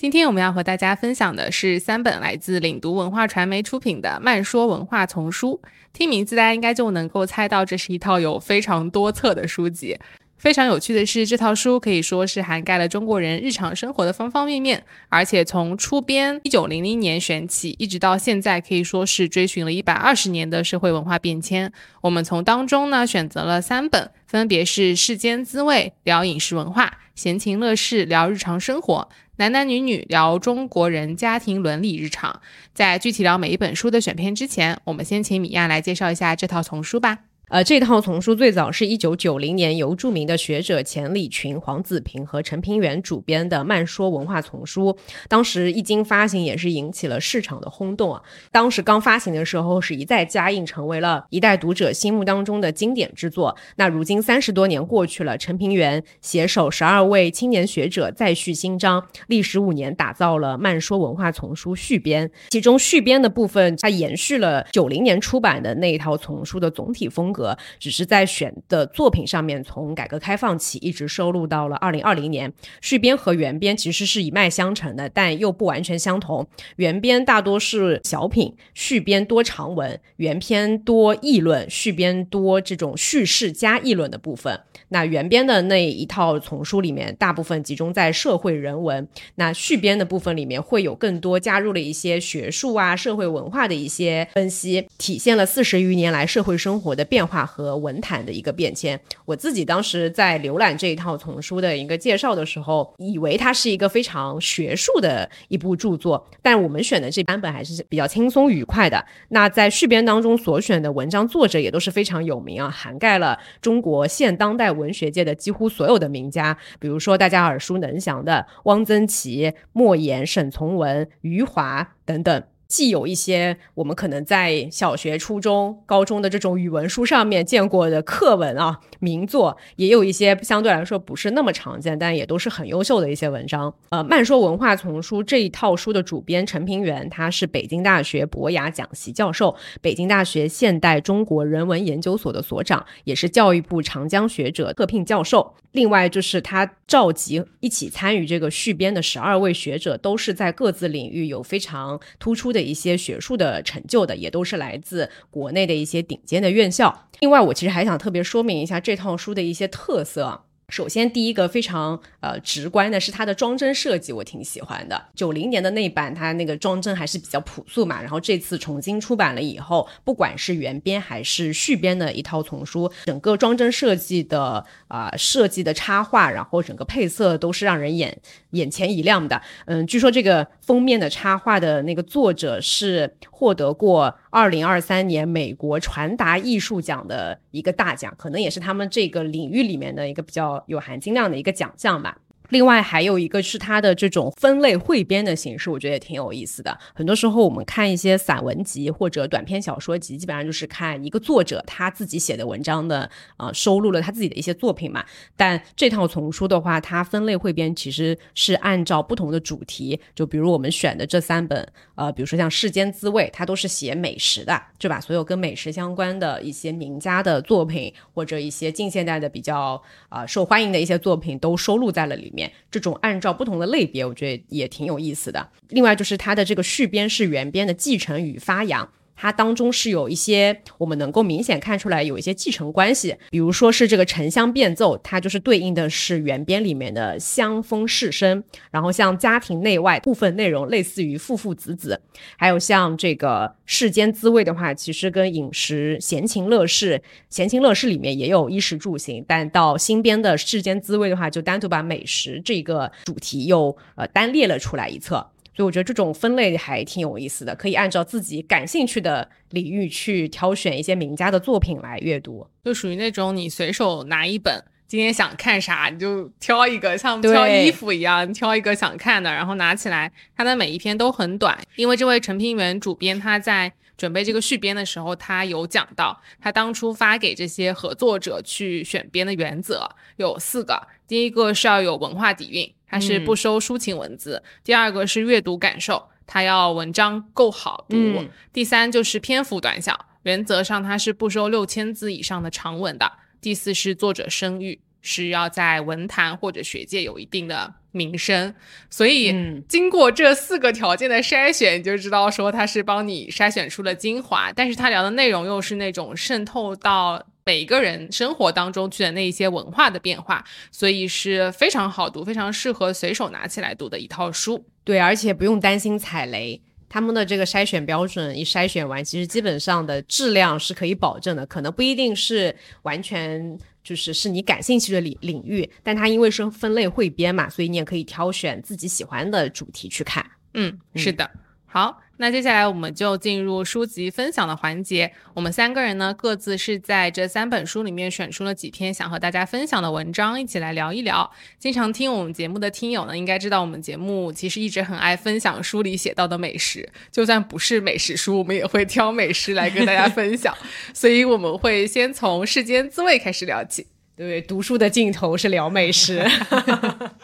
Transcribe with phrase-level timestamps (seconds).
[0.00, 5.60] 今天我们要和大家分享的是三本来自领读文化传媒出品的慢说文化丛书。
[5.92, 9.98] 听名字，大家应该就能够猜到，这是一套有非常多册的书籍。
[10.38, 21.70] 非常有趣的是，这套书可以说是涵盖了中国人日常生活的方方面面，而且从出编一九零零年选起，一直到现在，可以说是追寻了一百二十年的社会文化变迁。
[22.00, 29.06] 我们从当中呢选择了三本，分别是《世间滋味》聊饮食文化，《闲情乐事》聊日常生活，
[29.40, 32.42] 《男男女女》聊中国人家庭伦理日常。
[32.74, 37.20] 在具体聊每一本书的选片之前，我们先请米娅来介绍一下这套丛书吧。
[37.50, 48.22] 呃，这套丛书最早是一九九零年由著名的学者钱理群、黄子平和陈平原主编的漫说文化丛书，当时一经发行也是引起了市场的轰动啊。
[48.52, 53.56] 当时刚发行的时候是一再加印，成为了一代读者心目当中的经典之作。
[53.74, 67.39] 那如今三十多年过去了，陈平原携手十二位青年学者再续新章，历时五年打造了漫说文化丛书续编，其中续编的部分它延续了九零年出版的那一套丛书的总体风格。
[67.78, 72.52] 只是在选的作品上面，从改革开放起一直收录到了二零二零年。
[72.80, 76.46] 续编和原编其实是一脉相承的，但又不完全相同。
[76.76, 84.60] 原编大多是小品，续编多长文，原篇多议论，续编多这种叙事加议论的部分。
[84.88, 89.04] 那原编的那一套丛书里面，大部分集中在社会人文；
[89.36, 99.00] 那续编的部分里面，会有更多加入了一些学术啊、社会文化的一些分析，体现了四十余年来社会生活的变化和文坛的一个变迁。
[99.24, 109.06] 我自己当时在浏览这一套丛书的一个介绍的时候，以为它是一个非常学术的一部著作，但我们选的这版本还是比较轻松愉快的。
[109.28, 114.70] 那在续编当中所选的文章作者也都是非常有名啊，涵盖了中国现当代。
[114.80, 122.42] 文学界的几乎所有的名家，比如说大家耳熟能详的汪曾祺、莫言、沈从文、余华等等。
[122.70, 133.74] 既有一些我们可能在小学、初中、高中的这种语文书上面见过的课文啊名作，也有一些相对来说不是那么常见，但也都是很优秀的一些文章。
[133.90, 145.56] 呃，慢说文化丛书这一套书的主编陈平原，他是北京大学博雅讲席教授，北京大学现代中国人文研究所的所长，也是教育部长江学者特聘教授。
[145.72, 152.60] 另外就是他召集一起参与这个续编的十二位学者，都是在各自领域有非常突出的。
[152.60, 157.08] 一些学术的成就的，也都是来自国内的一些顶尖的院校。
[157.20, 160.44] 另外，我其实还想特别说明一下这套书的一些特色。
[160.70, 165.06] 首先，第一个非常呃直观的是它的装帧设计，我挺喜欢的。
[165.16, 168.00] 九零年的那版，它那个装帧还是比较朴素嘛。
[168.00, 178.16] 然后这次重新出版了以后，不管是原编还是续编的一套丛书，整个装帧设计的啊设计的插画，然后整个配色都是让人眼
[178.50, 179.42] 眼前一亮的。
[179.66, 184.14] 嗯，据说这个封面的插画的那个作者是获得过。
[184.30, 192.18] 二零二三年美国传达艺术奖的一个大奖，可能也是他们这个领域里面的一个比较有含金量的一个奖项吧。
[192.50, 196.78] 另外还有一个是它的这种分类汇编的形式，我觉得也挺有意思的。
[196.94, 205.04] 很多时候我们看一些散文集或者短篇小说集，基本上就是看一个作者他自己写的文章的啊，收录了他自己的一些作品嘛。
[205.36, 222.39] 但这套丛书的话，它分类汇编其实是按照不同的主题，就比如我们选的这三本，呃，比如说像《世间滋味》，它都是写美食的，就把所有跟美食相关的一些名家的作品，或者一些近现代的比较啊受欢迎的一些作品都收录在了里面。
[222.70, 225.48] 这种按照不同的类别，我觉得也挺有意思的。
[225.70, 228.88] 另外就是它的这个续编是原编的继承与发扬。
[229.20, 242.00] 它当中是有一些我们能够明显看出来有一些继承关系，比如说是这个沉香变奏，它就是对应的是原编里面的香风世声，然后像家庭内外部分内容类似于父父子子，
[242.38, 255.30] 还有像这个世间滋味的话，其实跟饮食闲情乐事，闲情乐事里面也有衣食住行，但到新编的世间滋味的话，就单独把美食这个主题又呃单列了出来一册。
[255.60, 264.64] 所以我觉得这种分类还挺有意思的，可以按照自己感兴趣的领域去挑选一些名家的作品来阅读，就属于那种你随手拿一本。
[264.88, 270.10] 今天想看啥你就挑一个，像挑衣服一样，挑一个想看的，然后拿起来。
[270.34, 279.86] 它的每一篇都很短，因为这位陈平原主编他在准备这个续编的时候，他有讲到他当初发给这些合作者去选编的原则
[280.16, 293.12] 有四个，第一个是要有文化底蕴，它是不收抒情文字；第二个是阅读感受，它要文章够好读；嗯第三就是篇幅短小，原则上它是不收六千字以上的长文的。
[293.40, 298.54] 第四是作者声誉，是要在文坛或者学界有一定的名声。
[298.88, 307.26] 所以，嗯经过这四个条件的筛选，你就知道说他是帮你筛选出了精华，但是他聊的内容又是那种渗透到。
[307.42, 314.64] 每个人生活当中去的那一些文化的变化，所以是非常好读、非常适合随手拿起来读的一套书。
[314.84, 316.60] 对，而且不用担心踩雷。
[316.88, 323.58] 他们的这个筛选标准一筛选完，其实基本上的质量是可以保证的，可能不一定是完全
[323.90, 330.24] 就是是你感兴趣的领领域，但它因为是分类汇编嘛，所以你也可以挑选自己喜欢的主题去看。
[330.54, 331.28] 嗯，是的。
[331.66, 335.10] 好，那接下来我们就进入书籍分享的环节。
[335.32, 341.30] 我们三个人呢，各自是在这三本书里面选出了几篇想和大家分享的文章，一起来聊一聊。
[341.58, 350.54] 经常听我们节目的听友呢，应该知道我们节目其实一直很爱分享书里写到的美食，就算不是美食书，我们也会挑美食来跟大家分享。
[350.92, 353.86] 所以我们会先从《世间滋味》开始聊起。
[354.14, 356.22] 对，读书的尽头是聊美食。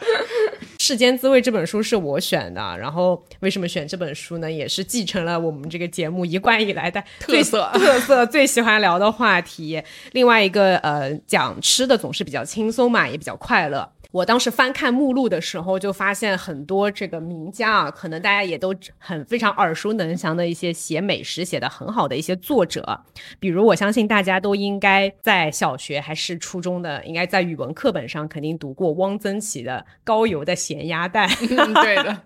[0.87, 4.49] 世间滋味这本书是我选的，然后为什么选这本书呢？
[4.49, 9.83] 也是继承了我们这个节目一贯以来的特色特色最喜欢聊的话题。
[10.13, 13.91] 另外一个呃，讲吃的总是比较轻松嘛，也比较快乐。
[14.11, 23.01] 我当时翻看目录的时候，就发现很多这个名家啊，可能大家也都很非常耳熟能详的一些写美食写的很好的一些作者，
[23.39, 31.27] 比如我相信大家都应该在小学还是初中的，应该在语文课本上肯定读过汪曾祺的《高邮的咸鸭蛋》。
[31.49, 32.21] 嗯，对的，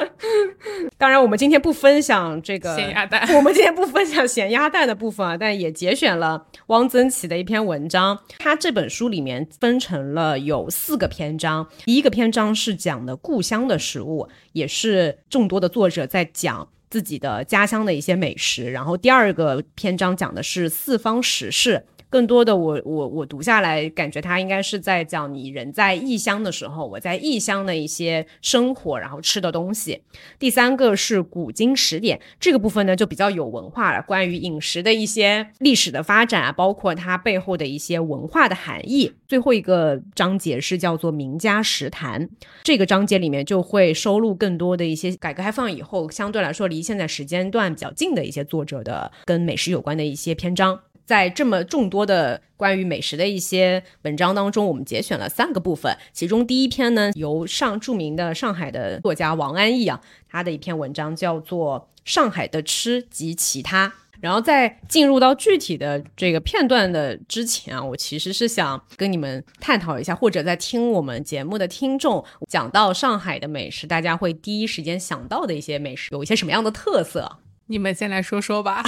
[0.98, 8.18] 当然，我们今天不分享这个咸鸭蛋我们今天不分享咸鸭蛋的部分啊，但也节选了汪曾祺的一篇文章。
[8.38, 16.68] 他这本书里面分成了有四个篇章，第一个篇章是讲的故乡的食物，也是众多的作者在讲。
[16.88, 21.84] 自己的家乡的一些美食，然后第二个篇章讲的是四方食事，
[22.16, 30.00] 更多的我我我读下来，感觉他应该是在讲你人在异乡的时候，我在异乡的一些生活，然后吃的东西。
[30.38, 39.12] 第三个是古今时点，这个部分呢就比较有文化了，关于饮食的一些历史的发展啊，包括它背后的一些文化的含义。
[39.28, 42.30] 最后一个章节是叫做名家食谈，
[42.62, 50.80] 这个章节里面就会收录更多的一些改革开放以后相对来说离现在时间段比较近的一些作者的跟美食有关的一些篇章。
[51.06, 55.96] 在这么众多的关于美食的一些文章当中，我们节选了三个部分。
[56.12, 63.88] 其中第一篇呢，由上著名的上海的作家王安忆啊，他的一篇文章叫做《上海的吃及其他》。
[64.18, 77.36] 然后在进入到具体的这个片段的之前啊，我其实是想跟你们探讨一下，或者在听我们节目的听众讲到上海的美食，大家会第一时间想到的一些美食有一些什么样的特色？
[77.68, 78.82] 你们先来说说吧，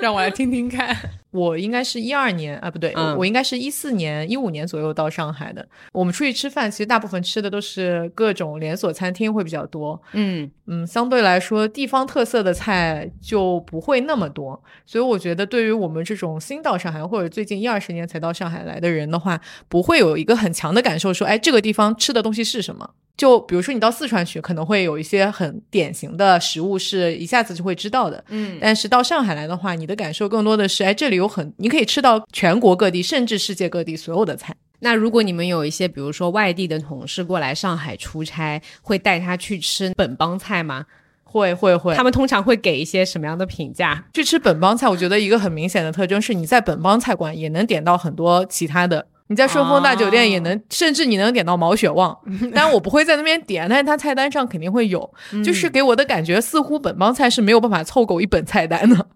[0.00, 0.96] 让我来听听看。
[1.34, 5.66] 我应该是一二年啊，不对，嗯我应该是一四年、一五年左右到上海的。
[5.90, 10.00] 我们出去吃饭，其实大部分吃的都是各种连锁餐厅会比较多。
[10.12, 22.88] 嗯嗯，相对来说，地方特色的菜就不会那么多，所以我觉得对于我们这种新到上海或者最近一二十年才到上海来的人的话，不会有一个很强的感受，说，哎，这个地方吃的东西是什么。
[23.16, 34.54] 就比如说你到四川去，可能会有一些很典型的食物是一下子就会知道的，嗯但是到上海来的话，你的感受更多的是，哎，这里有很，你可以吃到全国各地甚至世界各地所有的菜。
[34.80, 40.84] 那如果你们有一些，比如说外地的同事过来上海出差，会带他去吃本帮菜吗？
[41.22, 44.04] 会会会，他们通常会给一些什么样的评价？
[44.12, 49.06] 去吃本帮菜，我觉得一个很明显的特征是，你在本帮菜馆也能点到很多其他的。
[49.28, 52.16] 你在顺丰大酒店也能，甚至你能点到毛血旺。
[52.54, 55.10] 当然我不会在那边点，但是他菜单上肯定会有。
[55.42, 59.06] 就是给我的感觉，似乎本帮菜是没有办法凑够一本菜单的，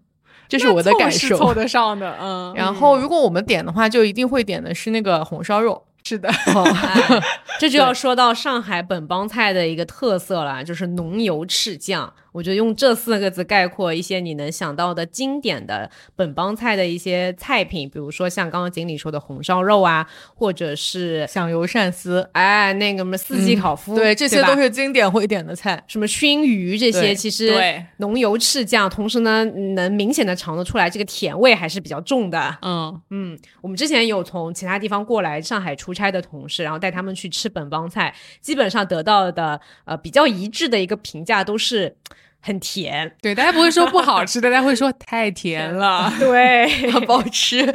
[0.49, 1.37] 这是我的感受。
[1.37, 2.53] 凑凑得上的，嗯。
[2.57, 5.81] 然后如果我们点的话，就一定会点的是那个红烧肉。
[6.03, 7.21] 是的， 哎
[7.59, 12.11] 这就要说到上海本帮菜的一个特色了，就是浓油赤酱。
[12.31, 25.83] 我觉得用这四个字概括一些你能想到的经典的本帮菜的一些菜品，比如说像刚刚经理说的红烧肉啊，或者是响油鳝丝，哎那个什么四季烤麸，对，这些都是经典会点的菜。
[25.87, 32.57] 什么熏鱼这些，其实对浓油赤酱，同时呢能明显的尝得出来这个甜味还是比较重的。
[32.61, 41.95] 嗯，嗯，我们之前有从其他地方过来上海出差的同事，然后带他们去吃本帮菜，基本上得到的呃比较一致的一个评价都是
[42.41, 43.15] 很甜。
[43.21, 46.11] 对，大家不会说不好吃，大家会说太甜了。
[46.19, 47.73] 对， 保持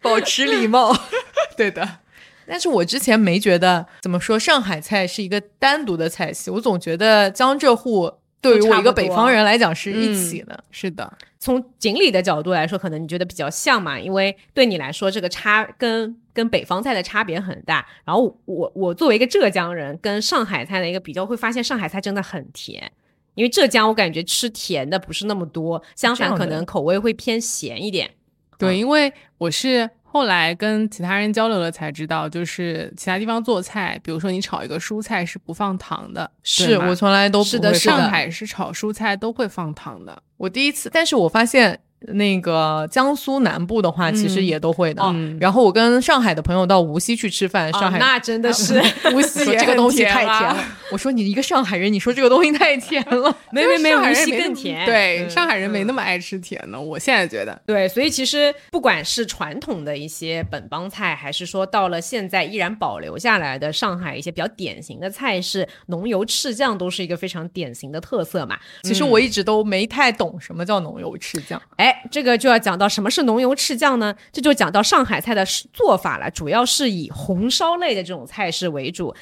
[0.00, 0.96] 保持礼貌。
[1.56, 1.98] 对的，
[2.46, 10.64] 但是我之前没觉得怎么说上海菜是一个单独的菜系，我总觉得江浙沪对于我一个北方人来讲是一起的。
[10.70, 17.86] 是的，从锦鲤的角度来说，可能你觉得比较像嘛，因为对你来说这个差跟跟北方菜的差别很大。
[18.04, 22.90] 然后我我作为一个浙江人，跟上海菜的一个比较，会发现上海菜真的很甜。
[23.34, 28.10] 因为浙江我感觉吃甜的不是那么多，相反可能口味会偏咸一点。
[28.58, 40.22] 对，因为我是后来跟其他人交流了才知道，就是其他地方做菜，比如说你炒一个蔬菜是不放糖的，是我从来都不是的是的上海是炒蔬菜都会放糖的。
[40.36, 45.02] 我第一次，但是我发现那个江苏南部的话，其实嗯也都会的。
[45.04, 48.80] 嗯然后我跟上海的朋友到无锡去吃饭，上海、啊那真的是
[49.14, 50.56] 无锡说这个东西太甜了。
[50.90, 53.34] 我说你一个上海人，你说这个东西太甜了。
[53.50, 54.84] 没没没有无锡更甜。
[54.84, 56.78] 对，嗯上海人没那么爱吃甜的。
[56.80, 68.58] 我现在觉得，对，所以其实不管是传统的一些本帮菜，还是说到了现在依然保留下来的上海一些比较典型的菜式，浓油赤酱都是一个非常典型的特色嘛。
[68.82, 71.60] 其实我一直都没太懂什么叫浓油赤酱。
[71.76, 74.14] 哎，这个就要讲到什么是浓油赤酱呢？
[74.32, 79.14] 这就讲到上海菜的做法了，主要是以红烧类的这种菜式为主。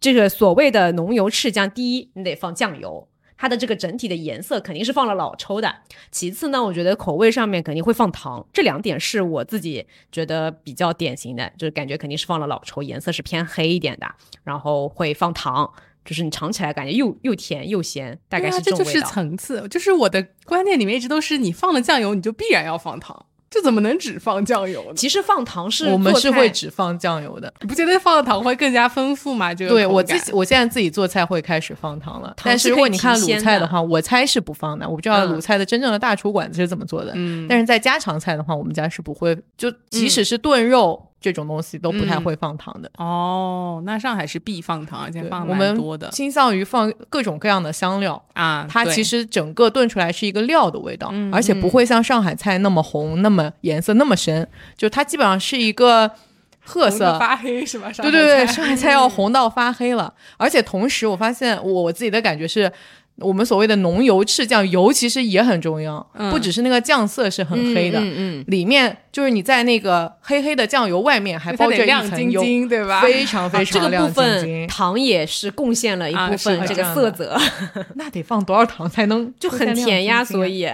[0.00, 3.08] 这个所谓的浓油赤酱，第一你得放酱油。
[3.40, 5.72] 它的这个整体的颜色肯定是放了老抽的。
[6.10, 14.08] 其次呢，我觉得口味上面肯定会放糖，这两点是我自己觉得比较典型的，就是感觉肯定是放了老抽，颜色是偏黑一点的，
[14.42, 15.72] 然后会放糖，
[16.08, 19.08] 就是你尝起来感觉又又甜又咸，大概是这这就是种味道。
[19.10, 19.68] 层次。
[19.68, 24.94] 就是我的观念里面一直都是，你放了酱油，你就必然要放糖，这怎么能只放酱油呢？
[24.96, 27.52] 其实放糖是我们是会只放酱油的。
[27.60, 29.52] 你不觉得放了糖会更加丰富吗？
[29.52, 32.34] 这个对我自己，我现在自己做菜会开始放糖了。
[32.42, 34.88] 但是如果你看鲁菜的话，我猜是不放的。
[34.88, 37.12] 我不知道嗯鲁菜的真正的大厨馆子是怎么做的。
[37.14, 42.90] 嗯，但是在家常菜的话，我们家是不会，就即使是炖肉、这种东西都不太嗯会放糖的。
[42.96, 48.66] 哦，那上海是必放糖，而且放蛮多的倾向于放各种各样的香料，啊。
[48.68, 54.46] 它其实整个炖出来是一个料的味道，嗯而且不会像上海菜那么红、那么颜色那么深，
[54.76, 56.10] 就它基本上是一个
[56.64, 57.18] 褐色。
[57.18, 57.90] 发黑是吧？
[57.96, 62.72] 对对对，上海菜要红到发黑了，而且同时我发现我我自己的感觉是。
[63.20, 73.00] 我们所谓的浓油赤酱，油其实也很重要，嗯不只是那个酱色是很黑的，嗯嗯里面就是你在那个黑黑的酱油外面还包着亮层油，晶晶，对吧？
[73.02, 74.66] 非常非这个常亮晶部分晶。
[74.68, 77.36] 糖也是贡献了一啊部分这个色泽，
[77.96, 80.24] 那得放多少糖才能 就很甜呀。
[80.24, 80.66] 所以以，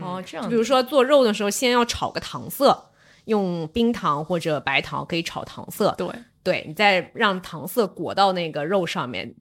[0.00, 2.86] 哦，这样比如说做肉的时候，先要炒个糖色，
[3.26, 6.08] 用冰糖或者白糖可以炒糖色，对，
[6.42, 9.34] 对你再让糖色裹到那个肉上面。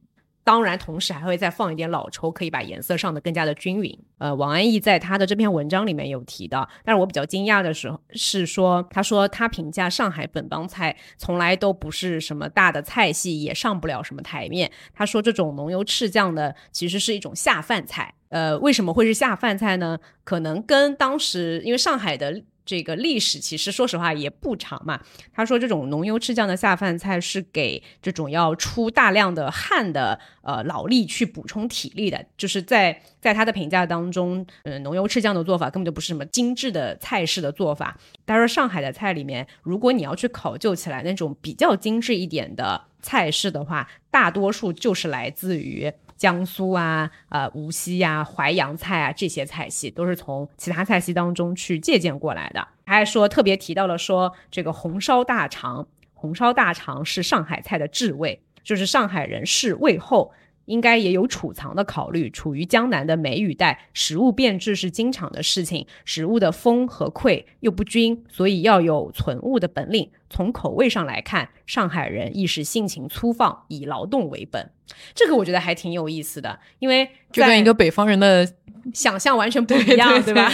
[0.50, 3.96] 当然，同时还会再放一点老抽，可以把颜色上的更加的均匀。
[4.18, 14.72] 呃，王安忆在他的这篇文章里面有提到，但是我比较惊讶的时候是说，他说他评价上海本帮菜从来都不是什么大的菜系，也上不了什么台面。
[14.92, 18.16] 他说这种浓油赤酱的其实是一种下饭菜。
[18.30, 20.00] 呃，为什么会是下饭菜呢？
[20.24, 25.02] 可能跟当时因为上海的这个历史其实说实话也不长嘛。
[25.34, 37.98] 他说这种浓油赤酱的下饭菜是给这种要出大量的汗的呃劳力去补充体力的，就是在在他的评价当中，嗯、浓油赤酱的做法根本就不是什么精致的菜式的做法。
[38.28, 45.92] 他说上海的菜里面，如果你要去考究起来那种比较精致一点的菜式的话，大多数就是来自于。
[46.20, 52.68] 江苏啊、呃无锡呀、淮扬菜啊这些菜系都是从其他菜系当中去借鉴过来的。
[52.86, 60.34] 他还说特别提到了说这个红烧大肠，红烧大肠是上海菜的至味，就是上海人是味后。
[60.70, 62.30] 应该也有储藏的考虑。
[62.30, 70.12] 处于江南的梅雨带，食物变质是经常的事情，食物的丰和溃又不均，所以要有存物的本领。
[70.30, 74.70] 从口味上来看，上海人亦是性情粗放，以劳动为本。
[75.16, 78.48] 这个我觉得还挺有意思的，因为就跟一个北方人的
[78.94, 80.52] 想象完全不一样，对对吧？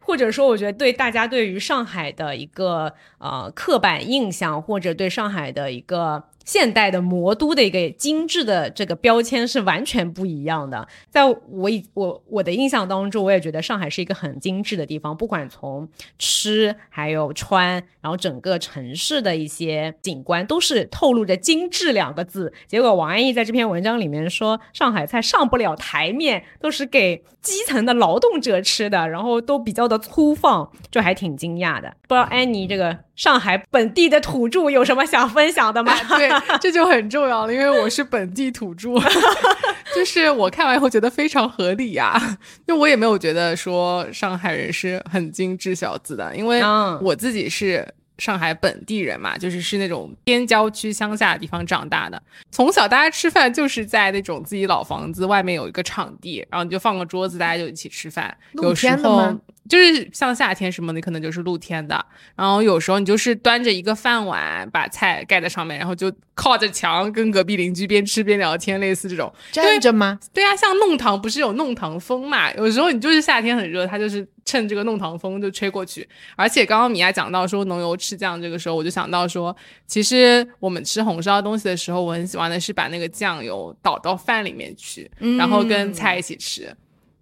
[0.00, 6.24] 或者说，我觉得对大家对于上海的一个呃刻板印象，或者对上海的一个。
[6.48, 10.88] 现代的魔都的一个精致的这个标签是完全不一样的。
[11.10, 15.86] 在我以我我的印象当中，我也觉得上海是一个很精致的地方，不管从
[16.18, 22.50] 吃还有穿，然后整个城市的一些景观都是透露着精致两个字。
[22.66, 31.94] 结果王安忆在这篇文章里面说，上海菜上不了台面，都是给基层的劳动者吃的，然后都比较的粗放，就还挺惊讶的。
[32.08, 33.00] 不知道安妮这个。
[33.18, 35.92] 上海本地的土著有什么想分享的吗？
[36.16, 38.94] 对，这就很重要了，因为我是本地土著，
[39.94, 46.62] 就是我看完以后觉得非常合理呀，因为我也没有觉得说上海人是很精致小资的，因为
[47.02, 47.86] 我自己是。
[48.18, 52.20] 上海本地人嘛，就是是那种边郊区乡下的地方长大的。
[52.50, 58.36] 从小大家吃饭就是在那种自己老房子外面有一个场地，然后你就放个桌子，大家就一起吃饭。
[58.54, 59.34] 有时候
[59.68, 62.04] 就是像夏天什么的，可能就是露天的。
[62.34, 69.32] 然后有时候你就是端着一个饭碗，把菜盖在上面，然后就靠着墙跟隔壁邻居边吃边聊天，类似这种。
[69.52, 70.18] 站着吗？
[70.32, 72.50] 对啊，像弄堂不是有弄堂风嘛？
[72.54, 74.26] 有时候你就是夏天很热，它就是。
[74.48, 79.54] 趁这个弄堂风就吹过去，而且刚刚米娅讲到说浓油赤酱，这个时候我就想到说，
[79.86, 86.74] 其实我们吃红烧东西的时候，我很喜欢的是把那个酱油倒到饭里面去，然后跟菜一起吃。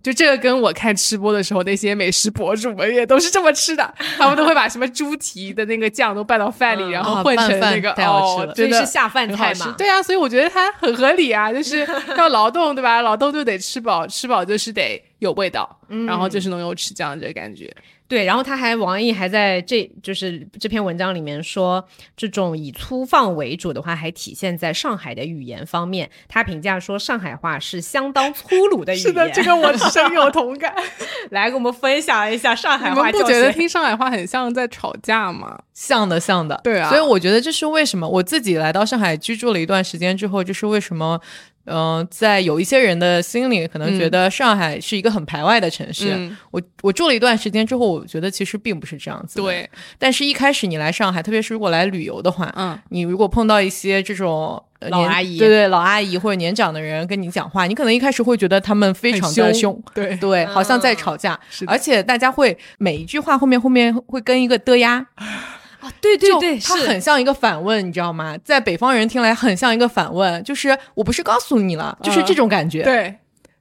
[0.06, 9.74] 就这个跟我看吃播的时候，那些美食博主们也都是这么吃的， 他们都会把什么猪蹄的那个酱都拌到饭里，然后混成那个哦，真的是下饭菜嘛？
[9.76, 11.84] 对啊，所以我觉得它很合理啊，就 是
[12.16, 13.02] 要劳动对吧？
[13.02, 15.68] 劳动就得吃饱，吃饱就是得有味道，
[16.06, 17.74] 然后就是浓油赤酱这个感觉。
[18.08, 21.84] 对，然后他还王毅还在这就是这篇文章里面说，
[22.16, 26.08] 这种以粗放为主的话，还体现在上海的语言方面。
[26.28, 29.02] 他评价说，上海话是相当粗鲁的语言。
[29.06, 30.72] 是的，这个我深有同感。
[31.30, 33.08] 来，给我们分享一下上海话。
[33.08, 35.58] 你们不觉得听上海话很像在吵架吗？
[35.74, 36.60] 像的，像的。
[36.62, 36.88] 对啊。
[36.88, 41.20] 所以我觉得这是为什么我自己来到上海居住了一段时间之后，就是为什么。
[41.66, 46.30] 嗯，在有一些人的心里，可能觉得上海是一个很排外的城市。
[46.50, 49.40] 我我住了一段时间之后，我觉得其实并不是这样子。
[49.40, 49.68] 对，
[49.98, 65.06] 但是一开始你来上海，特别是如果来旅游的话，嗯，你如果碰到一些这种老阿姨，对对，老阿姨或者年长的人跟你讲话，你可能一开始会觉得他们非常的凶，对对，好像在吵架，而且大家会每一句话后面后面会跟一个的呀。
[66.00, 68.36] 对对对，它很像一个反问，你知道吗？
[68.44, 72.82] 在北方人听来，很像一个反问，就是我不是告诉你了，就是这种感觉。
[72.82, 73.14] 对，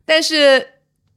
[0.05, 0.65] 但是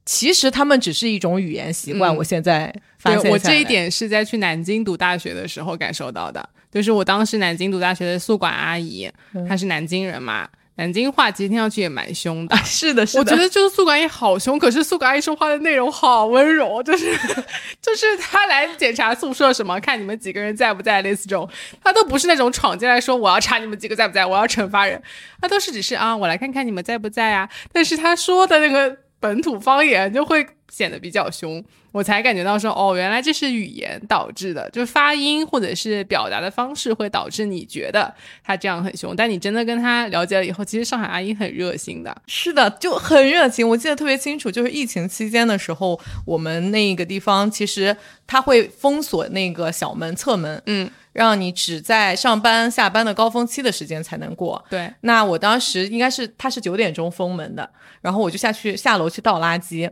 [0.05, 2.15] 其实他们只是一种语言习惯。
[2.15, 9.09] 我现在发现，我这一点是在去南京读大学的时候感受到的，就是我当时南京读大学的宿管阿姨，
[9.47, 10.47] 她是南京人嘛。
[10.79, 13.19] 南京话其实听上去也蛮凶的，是的，是的。
[13.19, 17.13] 我觉得就是宿管阿姨好凶，可是宿管阿姨说话的内容好温柔，就是
[17.83, 21.49] 就是她来检查宿舍什么，看你们几个人在不在，类似这种，
[21.83, 25.03] 她都不是那种闯进来说我要查你们几个在不在，我要惩罚人，
[25.41, 27.49] 她都是只是啊，我来看看你们在不在啊。
[27.73, 31.63] 但是她说的那个本土方言就会显得比较凶。
[31.91, 42.15] 我才感觉到说，哦，原来这是语言导致的，就是发音或者是表达的方式会导致你觉得他这样很凶，但你真的跟他了解了以后，其实上海阿姨很热心的。
[42.27, 43.67] 是的，就很热情。
[43.67, 54.63] 我记得特别清楚，就是疫情期间的时候，我们那个地方其实他会封锁那个小门、侧门，嗯，让你只在上班、下班的高峰期的时间才能过。
[54.69, 57.67] 对，那我当时应该是他是九点钟封门的，
[58.01, 59.89] 然后我就下去下楼去倒垃圾。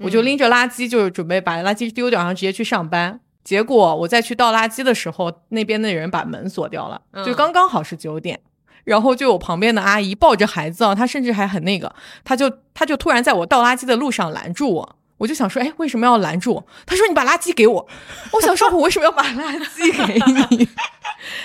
[0.00, 3.20] 我就拎着垃圾，就是准备把垃圾丢掉，然后直接去上班。
[3.42, 8.40] 结果我再去倒垃圾的时候，那边的人把门锁掉了，就刚刚好是九点。
[8.84, 14.96] 然后就有旁边的阿姨抱着孩子啊，她甚至还很那个，她就她就突然在我倒垃圾的路上拦住我。
[15.20, 16.64] 我就想说，哎，为什么要拦住？
[16.86, 17.86] 他说你把垃圾给我。
[18.32, 20.14] 我想说，我为什么要把垃圾给
[20.56, 20.64] 你？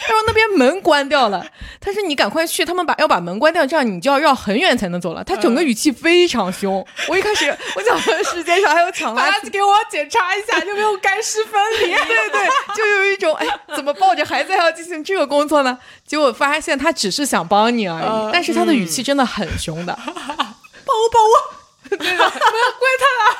[0.02, 1.46] 他说那边门关掉了。
[1.82, 5.22] 他说你赶快去，他们把要把门关掉，这样你就要绕很远才能走了。
[5.26, 6.86] 他整个语气非常凶。
[7.10, 11.92] 我一开始我想说世界上还有抢垃圾，给我检查一下有没有干湿分离。
[12.08, 15.78] 对对，就有一种哎，怎么抱着孩子还要进行这个工作呢？
[16.08, 19.94] 结果发现他只是想帮你而已，但是他的语气真的很凶的。
[20.06, 21.55] 帮我帮我。
[21.98, 23.38] 对的，不要怪他了。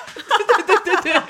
[0.48, 1.22] 对对对对，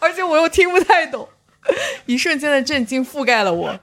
[0.00, 1.28] 而且我又听不太懂，
[2.06, 3.78] 一瞬间的震惊覆盖了我。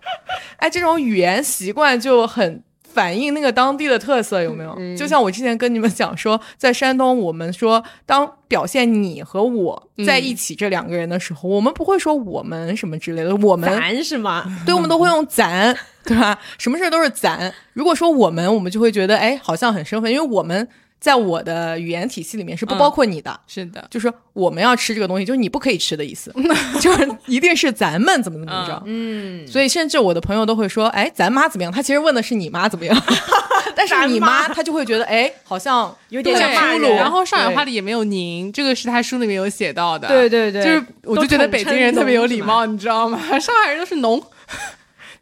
[0.58, 4.76] 哎，这种语言习惯就很反映那个当地的特色，有没有？
[4.95, 14.45] 就像我之前跟你们讲说，在山东，我们说当表现你和我在一起这两个人的时候，我们不会说我们什么之类的，我们咱是吗？
[14.65, 16.38] 对，我们都会用咱，对吧？
[16.58, 17.54] 什么事都是咱。
[17.74, 20.67] 如果说我们，我们就会觉得哎，好像很生分，因为我们。
[21.01, 23.37] 在我的语言体系里面是不嗯包括你的。
[23.47, 26.31] 是的，就是说我们要吃这个东西，就是你不可以吃的意思，
[26.79, 28.81] 就是一定是咱们怎么怎么着。
[28.85, 31.71] 嗯，所以甚至我的朋友都会说，哎，咱妈怎么样？
[31.73, 32.95] 他其实问的是你妈怎么样，
[33.75, 36.87] 但是你妈她就会觉得，哎，好像有点粗鲁。
[36.89, 40.07] 然后上海话里也没有您，这个是他书里面有写到的。
[40.07, 43.19] 对对对，就是我就觉得北京人特别有礼貌，你知道吗？
[43.39, 44.19] 上海人都是农，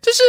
[0.02, 0.22] 就是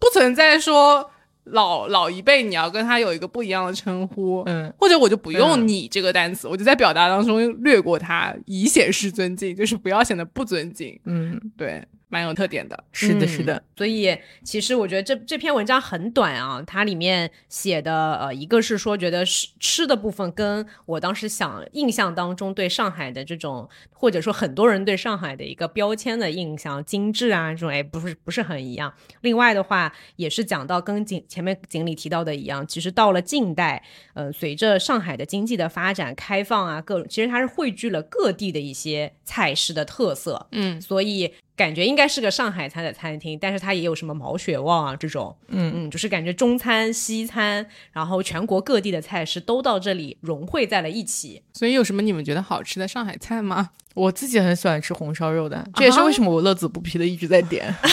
[0.00, 1.08] 不存在说
[1.52, 5.68] 老老一辈你要跟他有一个不一样的称呼，嗯，或者我就不用嗯。
[5.68, 10.98] 你这个单词，我就在表达当中略过它，以显示尊敬，就是不要显得不尊敬。
[11.04, 12.84] 嗯，对，蛮有特点的。
[12.92, 28.92] 是的，嗯是的，所以其实我觉得这这篇文章很短啊，它里面写的呃，一个是说觉得吃吃的部分跟我当时想印象当中对上海的这种，或者说很多人对上海的一个标签的印象，精致啊这种，哎，不是不是很一样。
[29.20, 51.42] 另外的话，也是讲到跟景前面锦鲤提到的一样，其实到了近代，呃，随着上海的经济的发展开放啊，各其实它是汇聚了各地的一些菜式的特色，嗯，所以感觉应该是个上海餐的餐厅，但是它也有什么毛血旺啊这种，嗯嗯，就是感觉中餐、西餐，然后全国各地的菜式都到这里融汇在了一起。
[51.52, 53.70] 所以有什么你们觉得好吃的上海菜吗？
[53.94, 57.74] 我自己很喜欢吃红烧肉的，这也是为什么我乐此不疲的一直在点。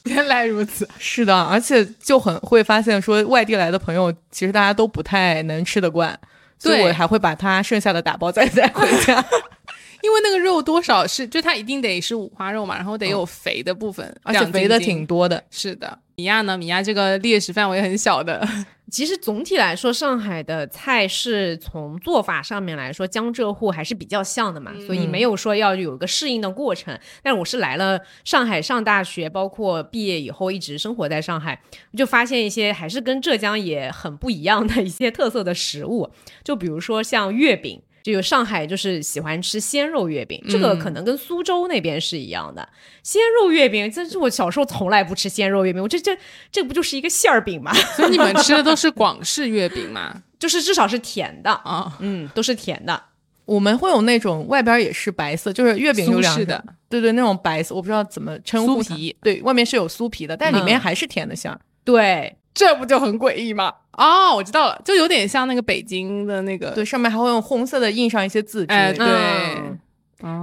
[0.04, 6.18] 原来如此，是的，而且就很会发现说，外地来的朋友其实大家都不太能吃得惯，
[6.58, 9.24] 所以我还会把它剩下的打包再带回家。
[10.02, 15.42] 因为那个肉多少是，就它一定得是五花肉嘛，然后得有肥的部分，而且肥的挺多的。
[15.50, 15.98] 是的。
[16.16, 16.56] 米亚呢？
[16.56, 18.46] 米亚这个猎食范围很小的，
[18.92, 26.98] 其实总体来说，上海的菜是从做法上面来说，江浙沪还是比较像的嘛，所以没有说要有一个适应的过程。
[27.22, 31.58] 但我是来了上海上大学，包括毕业以后一直生活在上海，
[31.96, 36.10] 就发现一些还是跟浙江也很不一样的一些特色的食物，
[36.44, 37.80] 就比如说像月饼。
[38.02, 42.68] 就有上海就是喜欢吃鲜肉月饼，这个可能跟苏州那边是一样的。
[43.02, 46.16] 鲜肉月饼，这是我小时候从来不吃鲜肉月饼，我这这
[46.50, 47.72] 这不就是一个馅儿饼吗？
[47.96, 50.22] 所以你们吃的都是广式月饼嘛？
[50.38, 53.02] 就是至少是甜的，啊，嗯，都是甜的。
[53.44, 56.36] 我们会有那种外边也是白色，就是月饼有两
[56.88, 61.60] 对对，那种白色，我不知道怎么称呼它酥皮，对，外面是有酥皮的，但里面嗯还是甜的馅儿。
[61.84, 63.72] 对，这不就很诡异吗？
[63.92, 69.04] 哦，我知道了，就有点像那个北京的那个，对，上面还会用红色的印上一些字之哎，类的。
[69.06, 69.76] 对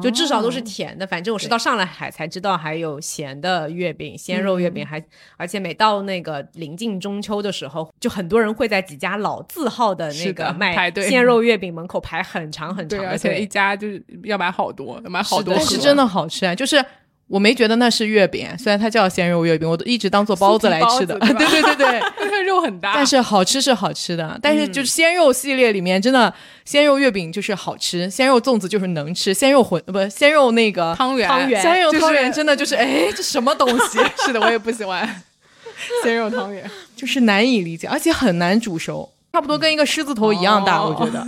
[0.02, 1.06] 就至少都是甜的。
[1.06, 5.00] 反正我是到上了海才知道还有咸的月饼，鲜肉月饼还，
[5.38, 13.48] 而且每到那个临近中秋的时候，就很多人会在几家老字号的那个卖鲜肉月饼门口排很长很长对，而且一。
[13.48, 16.54] 家就是要买好多，要买好多盒，但是真的好吃啊！
[16.54, 16.84] 就是
[17.28, 21.18] 我没觉得那是月饼，虽然它叫鲜肉月饼，我都一直当做包子来吃的。
[21.20, 35.08] 对对对对，那个 肉很大，但是好吃是好吃的，但是就是鲜肉系列里面真的鲜肉月饼就是好吃，鲜肉粽子就是能吃，鲜肉馄不鲜肉那个汤圆，汤圆鲜肉汤圆真的就是 哎这什么东西， 是的，我也不喜欢。
[36.04, 36.70] 鲜肉汤圆。
[36.96, 40.96] 就是难以理解，而且很难煮熟，差不多跟一个狮子头一样大，哦。
[40.98, 41.28] 我觉得，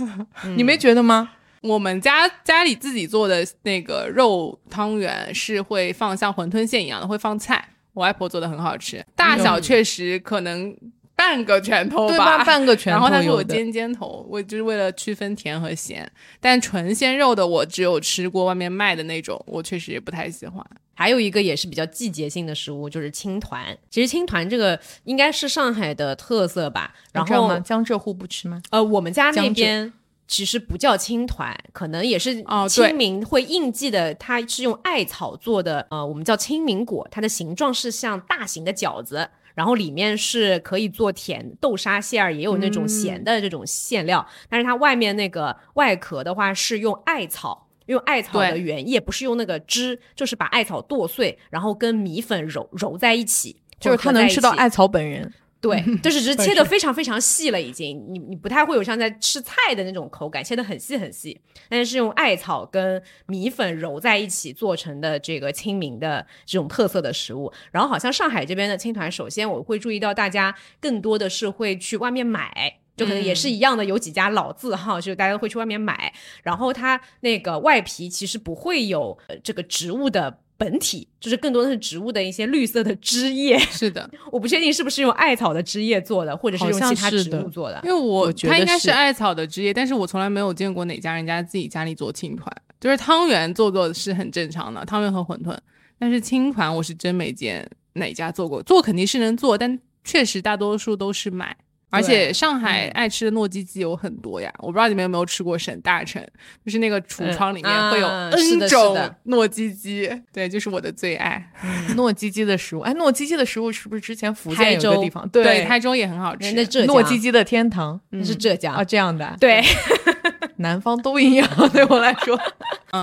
[0.56, 1.30] 你没觉得吗？
[1.62, 7.68] 我们家家里自己做的那个肉汤圆是会放像馄饨馅一样的，会放菜。
[7.92, 10.74] 我外婆做的很好吃，大小确实可能
[11.16, 13.54] 半个拳头对吧， 半个拳头然后它是头有的。
[13.54, 16.10] 有尖尖头，我就是为了区分甜和咸。
[16.38, 20.64] 但纯鲜肉的我只有吃过外面卖的那种，我确实也不太喜欢。
[20.94, 23.76] 还有一个也是比较季节性的食物，就是青团。
[23.90, 26.94] 其实青团这个应该是上海的特色吧。
[27.12, 27.58] 然后？
[27.60, 28.62] 江浙沪不吃吗？
[28.70, 29.92] 呃，我们家那边
[30.30, 39.28] 其实不叫青团，可能也是哦清明会应季的，它是用艾草做的，呃，我们叫清明果，它的形状是像大型的饺子。
[39.56, 55.30] 然后里面是可以做甜豆沙馅儿，也有那种咸的这种馅料，但是它外面那个外壳的话是用艾草，用艾草的原液，不是用那个汁，就是把艾草剁碎，然后跟米粉揉揉在一起，就是他能吃到艾草本人。
[55.60, 67.52] 对，就是只是切的非常非常细了，已经，你你不太会有像在吃菜的那种口感，切的很细很细，但是是用艾草跟米粉揉在一起做成的这个清明的这种特色的食物。
[67.70, 72.78] 然后好像上海这边的青团，首先我会注意到大家更多的是会去外面买。
[72.96, 76.12] 就可能也是一样的，有几家老字号，就大家会去外面买。
[76.42, 83.58] 然后它那个外皮其实不会有呃这个植物的本体，就是更多的是植物的一些绿色的枝叶。
[83.72, 87.88] 是的，我不确定是不是用艾草的枝叶做的，或者是用其他植物做的因。
[87.88, 95.56] 为我我觉得它应该是艾草的枝叶，但是我从来没有见过哪家人家自己家里做青团，就是汤圆做做是很正常的，汤圆和馄饨，
[95.98, 101.56] 但是青团我是真没见哪家做过，做肯定是能做，但确实大多数都是买。
[101.90, 106.24] 而且上海爱吃的糯叽叽有很多呀，我不知道你们有没有吃过沈大成，
[106.64, 111.50] 就是那个橱窗里面会有 N 种糯叽叽，对，就是我的最爱。
[111.96, 115.28] 糯叽叽的食物，哎，糯叽叽的食物是不是之前福州建有个地方？
[115.28, 116.52] 对，台州也很好吃。
[116.52, 119.62] 那浙江糯叽叽的天堂那是浙江啊，这样的啊，对，
[120.56, 122.38] 南方都一样，对我来说。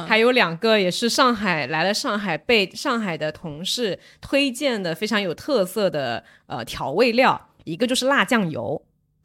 [0.06, 8.82] 还有两个也是上海来了上海被上海的同事推荐的非常有特色的呃调味料，一个就是辣酱油。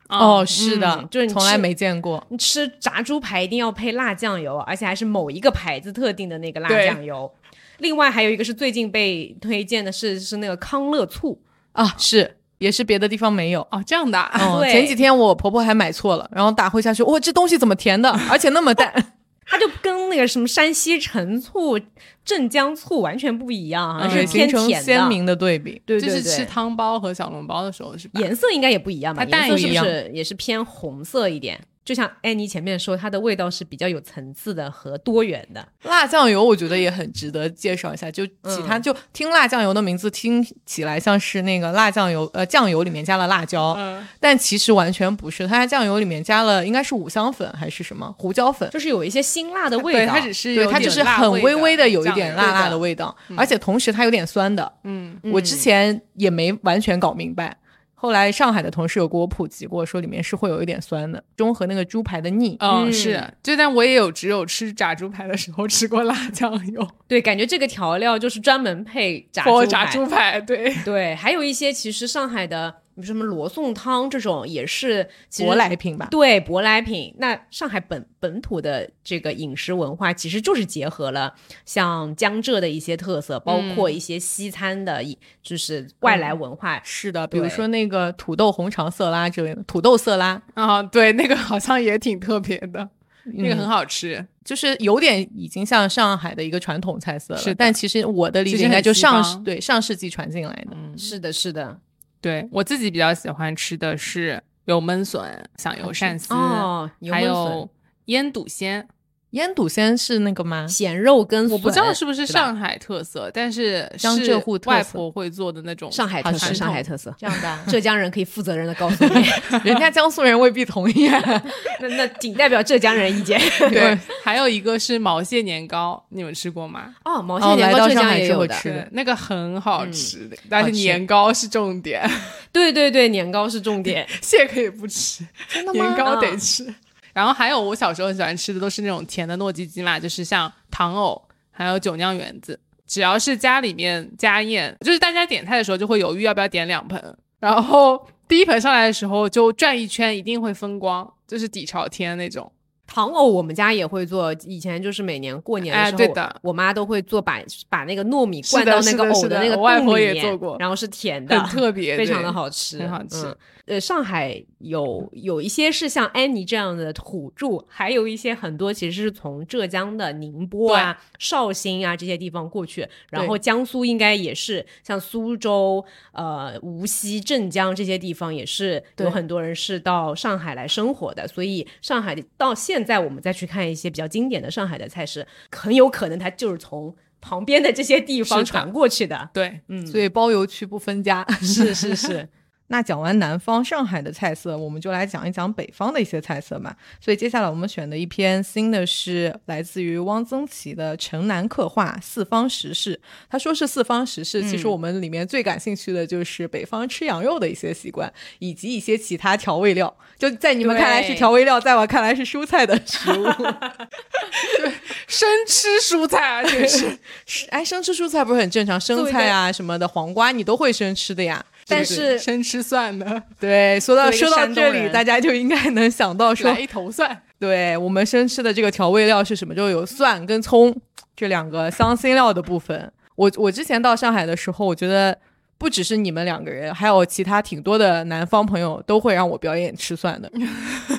[0.08, 2.22] 哦，是的嗯，就是你从来没见过。
[2.28, 7.32] 你吃炸猪排一定要配辣酱油，而且还是某一个牌子特定的那个辣酱油。
[7.78, 11.40] 另外还有一个是最近被推荐的是是那个康乐醋，
[11.72, 13.66] 啊，是，也是别的地方没有。
[13.70, 19.14] 哦，这样的、啊，哦，对前几天我婆婆还买错了，然后打回下去：“哇，这东西怎么甜的，而且那么淡
[19.46, 21.78] 它就跟那个什么山西陈醋、
[22.24, 24.82] 镇江醋完全不一样，好像对是偏甜的。
[24.82, 25.80] 鲜明的对比。
[25.84, 28.20] 对对就是吃对，汤包和小笼包的时候是吧？
[28.20, 29.24] 颜色应该也不一样吧？
[29.24, 31.60] 它淡颜色是不是也是偏红色一点？
[31.84, 35.66] 就像安妮前面说，它的味道是比较有层次的和多元的。
[35.82, 48.68] 辣酱油我觉得也很值得介绍一下，就其他、嗯就听辣酱油的名字听起来像是那个辣酱油，呃，酱油里面加了辣椒，嗯，但其实完全不是，它在酱油里面加了应该是五香粉还是什么胡椒粉。
[48.70, 54.72] 就是有一些辛辣的味道对，它只是对，它就是很微微的有一点辣辣的的味道，而且同时它有点酸的。
[54.84, 57.56] 嗯，我之前也没完全搞明白，
[58.02, 62.56] 后来上海的同事有给我普及过，说里面是会有一点酸的，中和那个猪排的腻。
[62.58, 69.54] 嗯，嗯是，就但我也有只有吃炸猪排的时候吃过辣酱油， 对，感觉这个调料就是专门配炸猪排。
[69.54, 77.14] 或炸猪排，对，对，还有一些其实上海的，什么罗宋汤这种，也是舶来品吧，对舶来品。
[77.18, 81.32] 那上海本本土的这个饮食文化，其实就是结合了
[81.64, 86.80] 像江浙的一些特色，包括一些西餐的，一就是外来文化。
[86.84, 92.88] 是的，比如说那个土豆红肠色拉之类的，土豆色拉，啊，对，那个好像也挺特别的，
[93.24, 97.40] 那个嗯很好吃，就是有点已经像上海的一个传统菜色了。
[97.40, 100.72] 是的但其实我的理解应该就上对上世纪传进来的。
[100.72, 101.78] 嗯，是的，是的。
[102.22, 107.68] 对我自己比较喜欢吃的是油焖笋、响油鳝丝，哦，还有
[108.06, 108.88] 腌笃鲜。
[109.32, 110.66] 腌笃鲜是那个吗？
[110.66, 117.14] 咸肉跟我不知道是不是上海特色，但是江浙沪特色外婆会做的那种上海特色，上海特色。
[117.18, 119.24] 这样的啊， 浙江人可以负责任的告诉你，
[119.64, 121.18] 人家江苏人未必同意啊。
[121.80, 123.40] 那那仅代表浙江人意见。
[123.70, 126.94] 对，还有一个是毛蟹年糕，你们吃过吗？
[127.04, 132.06] 哦，毛蟹年糕浙江也有的，吃的，那个很好嗯吃的，但是年糕是重点，
[132.52, 134.06] 对对对，年糕是重点。
[134.20, 136.74] 蟹可以不吃，真的年糕得嗯吃。
[137.12, 141.20] 然后还有我小时候很喜欢吃的都是那种甜的糯叽叽嘛，就是像糖藕，
[141.50, 142.58] 还有酒酿圆子。
[142.86, 152.52] 只要是家里面家宴，就是大家点菜的时候就会犹豫要不要点两盆，然后第一盆上来的时候就转一圈，一定会分光，就是底朝天那种。
[152.86, 189.30] 糖藕我们家也会做，以前就是每年过年的哎时候，对的我妈都会做把把那个糯米灌到那个藕的那个我外婆也做过然后是甜的，很特别，非常的好吃，很好吃嗯呃，上海有有一些是像安妮这样的土著，还有一些很多其实是从浙江的宁波啊、绍兴啊这些地方过去，然后江苏应该也是像苏州、呃无锡、镇江这些地方也是有很多人是到上海来生活的，所以上海到现在我们再去看一些比较经典的上海的菜式，很有可能它就是从旁边的这些地方传过去的。
[189.32, 191.26] 对，嗯，所以包邮区不分家。
[191.40, 192.28] 是是是。
[192.72, 196.74] 那讲完南方上海的菜色，我们就来讲一讲北方的一些菜色嘛。
[196.98, 202.94] 所以接下来我们选的一篇新的是来自于汪曾祺的《城南刻画四方食事》。
[203.28, 209.94] 他说是四方食事，其实我们里面最感兴趣的就是北方吃羊肉的一些习惯，以及一些其他调味料。
[210.18, 213.24] 就在你们看来是调味料，在我看来是蔬菜的食物。
[214.56, 214.72] 对
[215.06, 218.80] 生吃蔬菜啊，这是是 哎，生吃蔬菜不是很正常？
[218.80, 221.44] 生菜啊什么的，黄瓜你都会生吃的呀。
[221.66, 229.54] 但是生吃蒜的，对，说到说到这里，大家就应该能想到说来，一头蒜，对我们生吃的这个调味料是什么？
[229.54, 230.74] 就有蒜跟葱
[231.14, 232.92] 这两个香辛料的部分。
[233.14, 235.16] 我我之前到上海的时候，我觉得
[235.58, 240.30] 不只是你们两个人，还有其他挺多的南方朋友都会让我表演吃蒜的。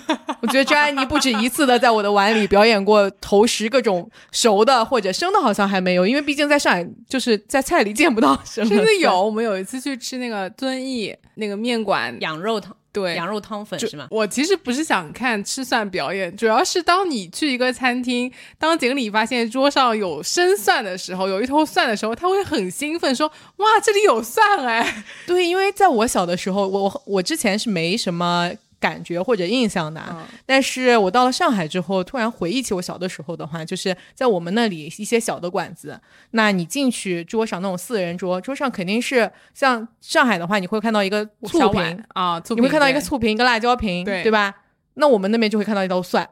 [0.41, 8.75] 我觉得张安妮不止一次的在我的碗里表演过投食各种熟的或者生的，好像还没有，因为毕竟在上海就是在菜里见不到生的。
[8.75, 9.23] 真的有。
[9.23, 14.07] 我们有一次去吃那个遵义那个面馆，羊肉汤对，羊肉汤粉是吗？
[14.11, 28.51] 我其实不是想看吃蒜表演，主要是当你去一个餐厅，当经理发现桌上有生蒜的时候，有一头蒜的时候，他会很兴奋说：“哇，这里有蒜哎对，因为在我小的时候，我我我之前是没什么
[28.83, 35.97] 感觉或者印象的啊，嗯但是我到了上海之后，突然回忆起我小的时候的话，就是在我们那里一些小的馆子，
[36.31, 44.53] 那你进去桌上那种四人桌，桌上肯定是像上海的话，你会看到一个！”醋瓶，啊，醋瓶你会看到一个醋瓶，一个辣椒瓶，对对吧？
[44.95, 46.29] 那我们那边就会看到一道蒜，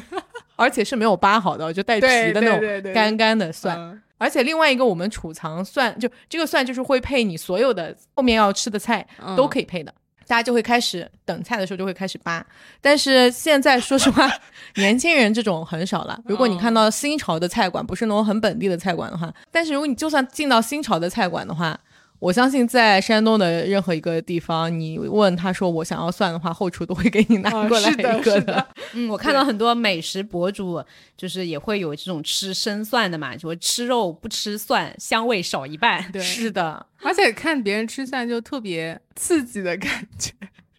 [0.56, 3.76] 而且是没有扒好的，就带皮的那种干干的蒜。
[3.78, 9.92] 嗯而且另外一个，我们储藏蒜，就这个蒜就是会配你所有的后面要吃的菜嗯都可以配的。
[10.26, 12.44] 大家就会开始等菜的时候就会开始扒，
[12.80, 14.30] 但是现在说实话，
[14.76, 16.18] 年轻人这种很少了。
[16.26, 21.78] 如果你看到新潮的菜馆，不是那种很本地的菜馆的话，但是如果你就算进到新潮的菜馆的话，
[22.24, 30.82] 我相信在山东的任何一个地方，你问他说我想要蒜的话，后厨都会给你拿啊过来一个是的嗯，我看到很多美食博主
[31.18, 36.10] 就是也会有这种吃生蒜的嘛，就吃肉不吃蒜，香味少一半。
[36.10, 40.32] 对，是的，而且看别人吃蒜就特别刺激的感觉。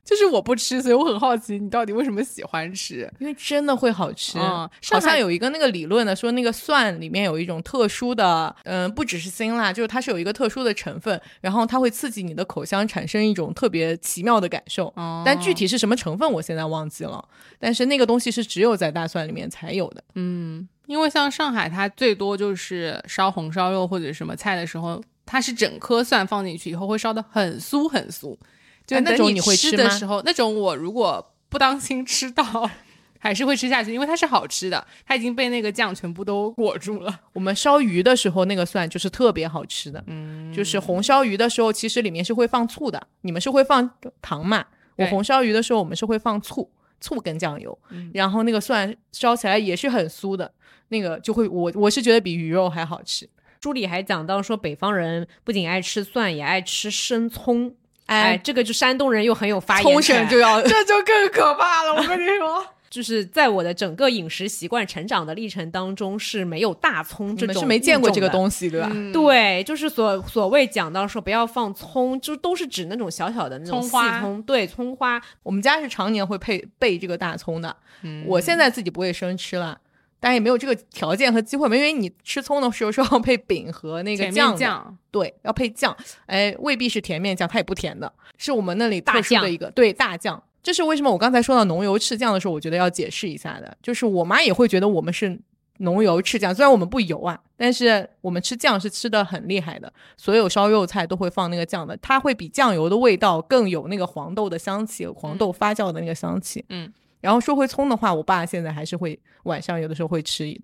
[0.05, 3.11] 就是我不吃，所以我很好奇你到底为什么喜欢吃。
[3.19, 4.37] 因为真的会好吃。
[4.37, 14.93] 嗯好上海像有一个那个理论呢，说那个蒜里面有一种特殊的，嗯、不只是辛辣，就是它是有一个特殊的成分，然后它会刺激你的口腔，产生一种特别奇妙的感受。
[14.95, 17.27] 哦但具体是什么成分，我现在忘记了。
[17.57, 20.03] 但是那个东西是只有在大蒜里面才有的。
[20.13, 28.37] 嗯，因为像上海，它最多就是烧红烧肉或者什么菜的时候，它是整颗蒜放进去以后会烧的很酥很酥，
[28.85, 32.69] 就那种你会吃吃的时候，那种我如果不当心吃到。
[33.17, 37.21] 还是会吃下去，因为它是好吃的，它已经被那个酱全部都裹住了。
[37.33, 40.03] 我们烧鱼的时候，那个蒜就是特别好吃的。
[40.05, 43.07] 嗯，就是红烧鱼的时候，其实里面是会放醋的。
[43.21, 43.89] 你们是会放
[44.21, 44.63] 糖嘛？
[44.97, 46.69] 我红烧鱼的时候，我们是会放醋，
[47.01, 50.51] 醋跟酱油，嗯然后那个蒜烧起来也是很酥的，
[50.89, 53.27] 那个就会我我是觉得比鱼肉还好吃。
[53.59, 57.73] 书里还讲到说，北方人不仅爱吃蒜，也爱吃生葱。
[58.05, 62.65] 哎，这个就山东人又很有发言冲权绳就要 这就更可怕了，我跟你说。
[62.87, 68.29] 就是在我的整个饮食习惯成长的历程当中是没有大葱你们这种是没见过这个。
[68.29, 68.89] 东西对吧？
[68.93, 75.21] 嗯对，就是所所谓讲到说不要放葱，就都是指那种小小的那种细葱花葱，对，葱花。
[75.43, 77.75] 我们家是常年会配备这个大葱的。
[78.03, 79.77] 嗯我现在自己不会生吃了。
[80.25, 90.41] 但也没有这个条件和机会嘛，因为你吃葱的时候是要配饼和那个酱酱，对，要配酱，哎，未必是甜面酱，它也不甜的，是我们那里大特殊的一个对大酱。
[90.63, 95.39] 这是为什么我刚才说到浓油赤酱的时候，我觉得要解释一下的，就是我妈也会觉得我们是
[95.77, 106.65] 浓油赤酱，虽然我们不油啊，但是我们吃酱是吃的很厉害的，所有烧肉菜都会放那个酱的，它会比酱油的味道更有那个黄豆的香气，黄豆发酵的那个香气。
[106.69, 106.91] 嗯，
[107.25, 110.55] 然后说回葱的话，我爸现在还是会晚上有的时候会吃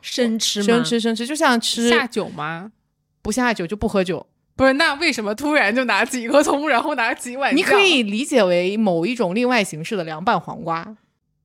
[0.00, 0.66] 生吃吗？
[0.66, 2.70] 生吃生吃，就像吃下酒吗？
[3.20, 4.24] 不下酒就不喝酒。
[4.54, 7.56] 不是，那为什么突然就拿起一颗葱，然后拿起一碗？
[7.56, 10.96] 你可以理解为某一种另外形式的凉拌黄瓜。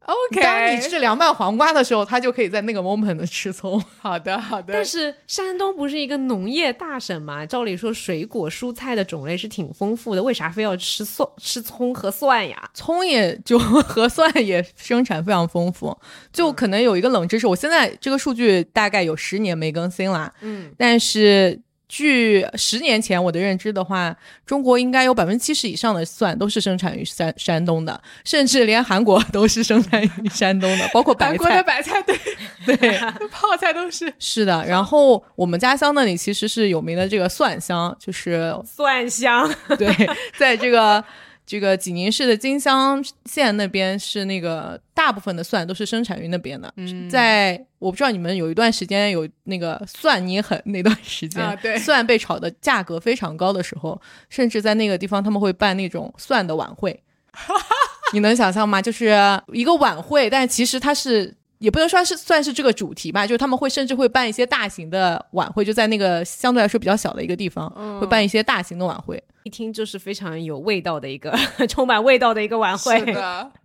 [0.05, 3.79] OK，当你吃凉拌黄瓜的时候，他就可以在那个 moment 吃葱。
[3.99, 7.45] 好的好的，但是山东不是一个农业大省嘛？
[7.45, 12.69] 照理说水果蔬菜的种类是挺丰富的，为啥非要吃蒜、吃葱和蒜呀？
[12.73, 15.95] 葱也就和蒜也生产非常丰富，
[16.33, 21.62] 就可能有一个冷知识，我现在这个数据大概有十年没更新啦，嗯，但是。
[21.89, 31.63] 据十年前我的认知的话，中国应该有百分之七十以上的蒜都是生产于山山东的，甚至连韩国都是生产于山东的，包括白韩国的。
[31.63, 32.17] 白菜对
[32.78, 32.99] 对，
[33.32, 34.13] 泡菜都是。
[34.19, 34.63] 是的。
[34.65, 39.91] 然后我们家乡那里其实是有名的这个蒜香，就是蒜香，对，
[40.38, 41.04] 在这个
[41.49, 46.71] 这个济宁市的金乡县那边是那个大部分的蒜都是生产于那边的。
[46.77, 57.01] 嗯在我不知道你们有一段时间有那个蒜泥很那段时间，啊对蒜被炒的价格非常高的时候，甚至在那个地方他们会办那种蒜的晚会。
[58.13, 58.79] 你能想象吗？
[58.79, 59.12] 就是
[59.51, 61.35] 一个晚会，但其实它是。
[61.59, 69.21] 也不能说是算是这个主题吧，就是他们会甚至会办一些大型的晚会，就在那个相对来说比较小的一个地方，嗯会办一些大型的晚会。
[69.49, 71.35] 一听就是非常有味道的一个
[71.67, 72.99] 充满味道的一个晚会。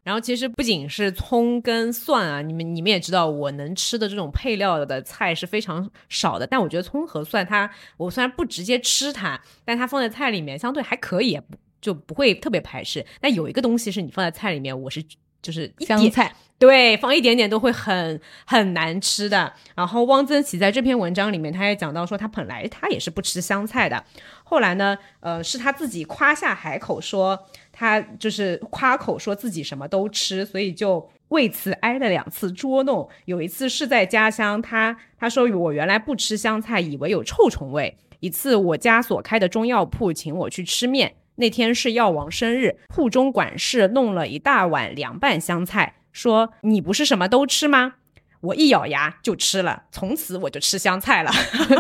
[0.02, 6.46] 然后其实不仅是葱跟蒜啊，你们你们也知道，我能吃的这种配料的菜是非常少的。
[6.46, 11.38] 但我觉得葱和蒜它，我虽然不直接吃它，但它放在菜里面相对还可以，
[11.82, 13.04] 就不会特别排斥。
[13.20, 15.04] 但有一个东西是你放在菜里面，我是
[15.42, 16.34] 就是香菜，
[16.66, 19.52] 对，放一点点都会很很难吃的。
[19.74, 24.02] 然后汪曾祺在这篇文章里面，他也讲到说，他本来他也是不吃香菜的，
[24.44, 27.38] 后来呢，呃，是他自己夸下海口说
[27.70, 33.06] 他就是夸口说自己什么都吃，所以就为此挨了两次捉弄。
[33.26, 37.98] 有一次是在家乡，他他说我原来不吃香菜，以为有臭虫味。
[38.20, 41.16] 一次我家所开的中药铺请我去吃面。
[41.36, 47.96] 那天是药王生日，铺中管事弄了一大碗凉拌香菜，说：“你不是什么都吃吗？”
[48.44, 51.30] 我一咬牙就吃了，从此我就吃香菜了。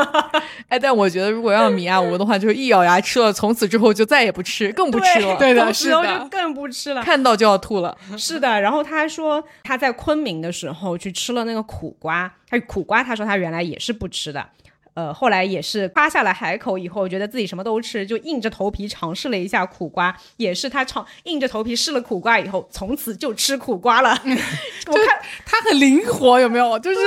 [0.68, 5.36] 哎，但我觉得如果要米亚吴的话，就是一咬牙吃了，从此之后就再也不吃， 更不吃了。
[5.36, 7.02] 对的是的就更不吃了。
[7.02, 7.94] 看到就要吐了。
[8.16, 14.48] 是的，然后他还说他在昆明的时候去吃了那个苦瓜，他苦瓜他说他原来也是不吃的。
[14.94, 24.10] 呃，后来也是夸下了海口以后，觉得自己什么都吃，就硬着头皮尝试了一下苦瓜，也是他尝硬着头皮试了苦瓜以后，从此就吃苦瓜了。
[24.86, 26.78] 我看他很灵活，有没有？
[26.78, 26.98] 就是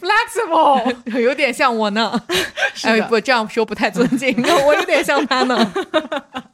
[0.00, 0.96] flexible。
[1.20, 2.20] 有点像我呢。
[2.82, 4.34] 哎，不这样说不太尊敬，
[4.66, 5.72] 我有点像他呢。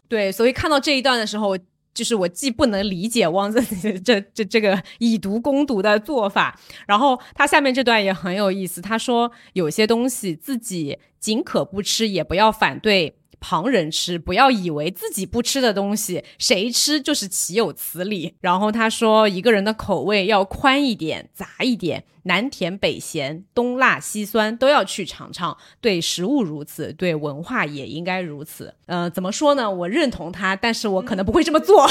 [0.09, 1.57] 对，所以看到这一段的时候，
[1.95, 8.83] 就是我既不能理解汪曾祺这这这个以毒攻毒的做法，然后他下面这段也很有意思。
[8.83, 13.17] 他说有些东西自己仅可不吃，也不要反对。
[13.45, 18.37] 旁人吃，不要以为自己不吃的东西，谁吃就是岂有此理。
[18.41, 25.55] 然后他说，一个人的口味要宽一点、杂一点，南甜北咸，东辣西酸都要去尝尝。
[25.83, 28.75] 对食物如此，对文化也应该如此。
[28.87, 29.71] 呃，怎么说呢？
[29.71, 31.87] 我认同他，但是我可能不会这么做。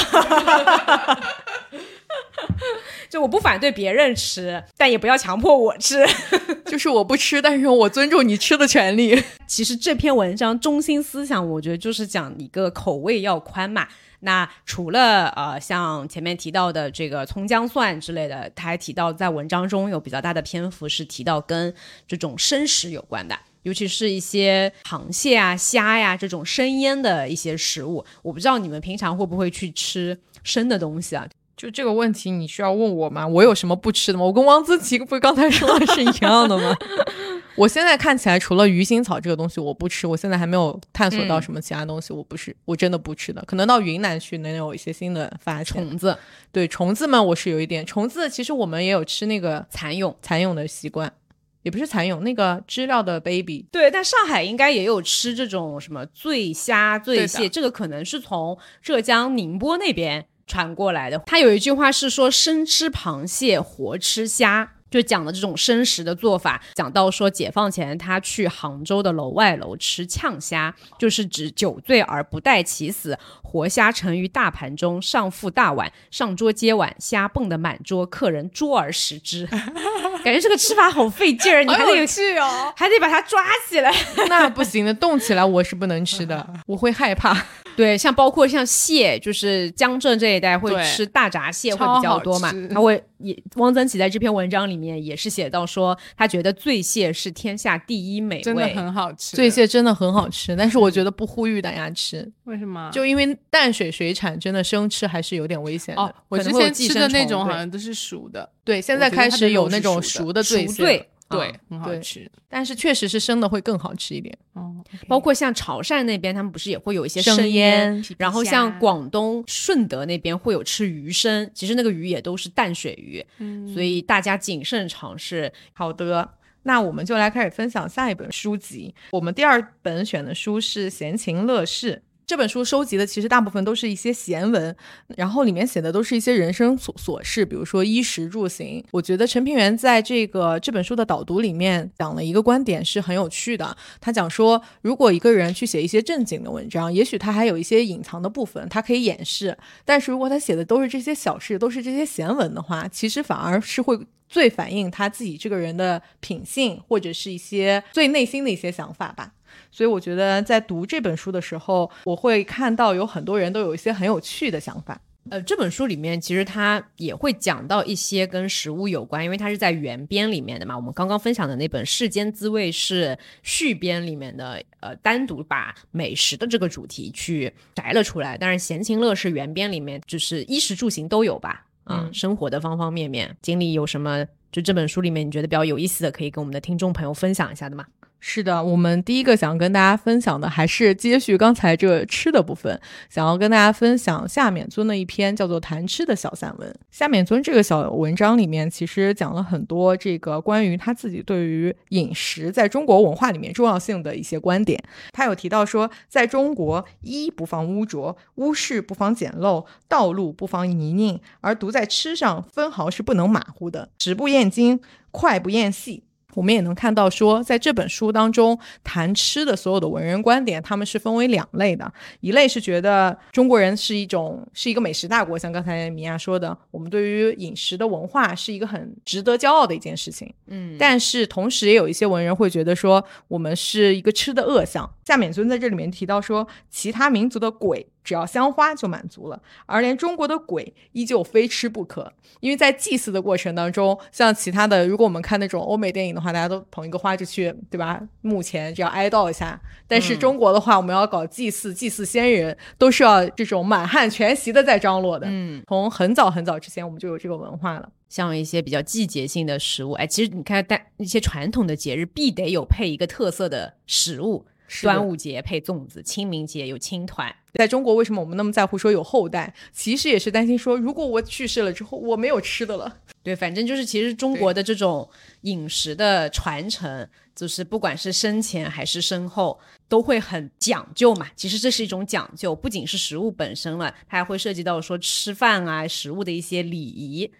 [3.10, 6.06] 就我不反对别人吃，但也不要强迫我吃。
[6.66, 9.22] 就是我不吃，但是我尊重你吃的权利。
[9.48, 13.88] 其实这篇文章中心思想，我觉得就是讲一个口味要宽嘛。
[14.22, 21.74] 那除了呃，像前面提到的这个葱姜蒜之类的，他还提到在文章中有比较大的篇幅是提到跟
[22.08, 23.38] 这种生食有关的。
[23.64, 31.28] 尤其是一些螃蟹啊、虾呀、这种生腌的一些食物，我不知道你们平常会不会去吃生的东西啊？
[31.56, 33.28] 就这个问题，你需要问我吗？
[33.28, 34.26] 我有什么不吃的吗？
[34.26, 36.76] 我跟汪曾祺不是刚才说的是一样的吗？
[37.56, 43.44] 我现在看起来，除了鱼腥草这个东西我不吃，我现在还没有探索到什么其他东西我不是，我真的不吃的。
[43.46, 45.66] 可能到云南去能有一些新的发现。
[45.66, 46.18] 虫子、
[46.52, 50.16] 对虫子们，我是有一点虫子，其实我们也有吃那个蚕蛹。
[50.24, 51.14] 蚕蛹的习惯，
[51.62, 53.68] 也不是蚕蛹，那个知了的 baby。
[53.72, 61.18] 对，但上海应该也有吃这种什么醉虾、醉蟹，这个可能是从浙江宁波那边传过来的。
[61.26, 64.74] 他有一句话是说“生吃螃蟹，活吃虾”。
[64.94, 79.48] 就讲的这种生食的做法，讲到说解放前他去杭州的楼外楼吃呛虾，就是指酒醉而不待其死，活虾盛于大盘中，上覆大碗，上桌接碗，虾蹦得满桌，客人捉而食之。
[80.24, 82.72] 感觉这个吃法好费劲儿，你还得有趣哦。
[82.78, 83.92] 还得把它抓起来。
[84.30, 87.36] 那不行的，动起来我是不能吃的， 我会害怕。
[87.76, 92.54] 对，像包括像蟹，就是江浙这一带会吃大闸蟹会比较多嘛。
[92.70, 99.36] 他会也汪曾祺在这篇文章里面也是写到说，他觉得醉蟹是天下第一美味，真的很好吃。
[99.36, 102.90] 醉蟹真的很好吃，但是我觉得不呼吁大家吃， 为什么？
[102.92, 106.02] 就因为淡水水产真的生吃还是有点危险的。
[106.02, 111.08] 哦，我之前吃的那种好像都是熟的，对，现在开始有那种熟的醉蟹。
[111.38, 112.30] 对很好吃。
[112.48, 114.38] 但是确实是生的会更好吃一点。
[114.54, 114.76] 哦，
[115.08, 125.52] 包括像潮汕那边，他们不是也会有一些生腌，腌然后像广东顺德那边会有吃鱼生，其实那个鱼也都是淡水鱼，嗯所以大家谨慎尝试。
[125.74, 126.30] 好的，
[126.64, 128.94] 那我们就来开始分享下一本书籍。
[129.12, 132.02] 我们第二本选的书是《闲情乐事》。
[132.26, 134.76] 这本书收集的其实大部分都是一些闲文，
[135.18, 138.84] 然后里面写的都是一些人生琐琐事，比如说衣食住行。
[138.92, 143.76] 我觉得陈平原在这个这本书的导读里面讲了一个观点是很有趣的。
[144.00, 149.52] 他讲说，如果一个人去写一些正经的文章，也许他还有一些隐藏的部分，他可以掩饰；
[149.84, 154.00] 但是如果他写的都是这些小事，都是这些闲文的话，其实反而是会
[154.30, 159.34] 最反映他自己这个人的品性，或者是一些最内心的一些想法吧。
[159.72, 165.00] 所以我觉得在读这本书的时候，我会看到有很多人都有一些很有趣的想法。
[165.30, 170.76] 呃，这本书里面其实它也会讲到一些跟食物有关，因为它是在原编里面的嘛。
[170.76, 178.38] 我们刚刚分享的那本《世间滋味》是续编里面的，呃，单独把美食的这个主题去摘了出来。
[178.38, 184.26] 但是，闲情乐是原编里面就是衣食住行都有吧，啊、嗯生活的方方面面，经历有什么？
[184.52, 187.86] 就这本书里面你觉得比较有意思的，可以跟我们的听众朋友分享一下的吗？
[188.26, 196.74] 是的，我们第一个想跟大家分享的还是接续刚才这个吃的部分，想要跟大家分享夏勉尊的一篇叫做《谈吃》的小散文。
[196.90, 204.82] 夏勉尊这个小文章里面，其实讲了很多这个关于他自己对于饮食在中国文化里面重要性的一些观点。
[205.12, 214.80] 他有提到说，在中国，衣不防污浊，屋室不防简陋，道路不防泥泞，而独在吃上分毫是不能马虎的，食不厌精，
[215.12, 216.04] 脍不厌细。
[216.36, 221.92] 我们也能看到，说在这本书当中谈吃的所有的文人观点，他们是分为两类的。
[222.22, 230.34] 一类是觉得中国人是一种是一个美食大国，像刚才米娅说的，我们对于饮食的文化是一个很值得骄傲的一件事情。
[230.48, 234.90] 嗯，但是同时也有一些文人会觉得说，我们是一个吃的恶象。
[235.06, 242.12] 夏勉尊在这里面提到说，其他民族的鬼只要香花就满足了，而连中国的鬼依旧非吃不可。
[242.40, 248.02] 因为在祭祀的过程当中，像其他的，如果我们看那种欧美电影的话，大家都捧一个花就去，对吧？
[248.22, 249.60] 墓前只要哀悼一下。
[249.88, 255.28] 但是中国的话，我们要搞祭祀，祭祀先人都是要这种满汉全席的在张罗的。
[255.30, 257.90] 嗯，从很早很早之前，我们就有这个文化了。
[258.10, 264.46] 像一些比较季节性的食物，哎，其实你看，但一些传统的节日必得有配一个特色的食物。
[264.82, 267.34] 端午节配粽子，清明节有青团。
[267.54, 269.54] 在中国，为什么我们那么在乎说有后代？
[269.72, 272.98] 其实也是担心说，如果我去世了之后，我没有吃的了。
[273.22, 275.08] 对，反正就是其实中国的这种
[275.42, 281.28] 饮食的传承，就是不管是生前还是身后，都会很讲究嘛。
[281.36, 287.32] 其实这是一种讲究，不仅是食物本身了，它还会涉及到说吃饭啊、食物的一些礼仪。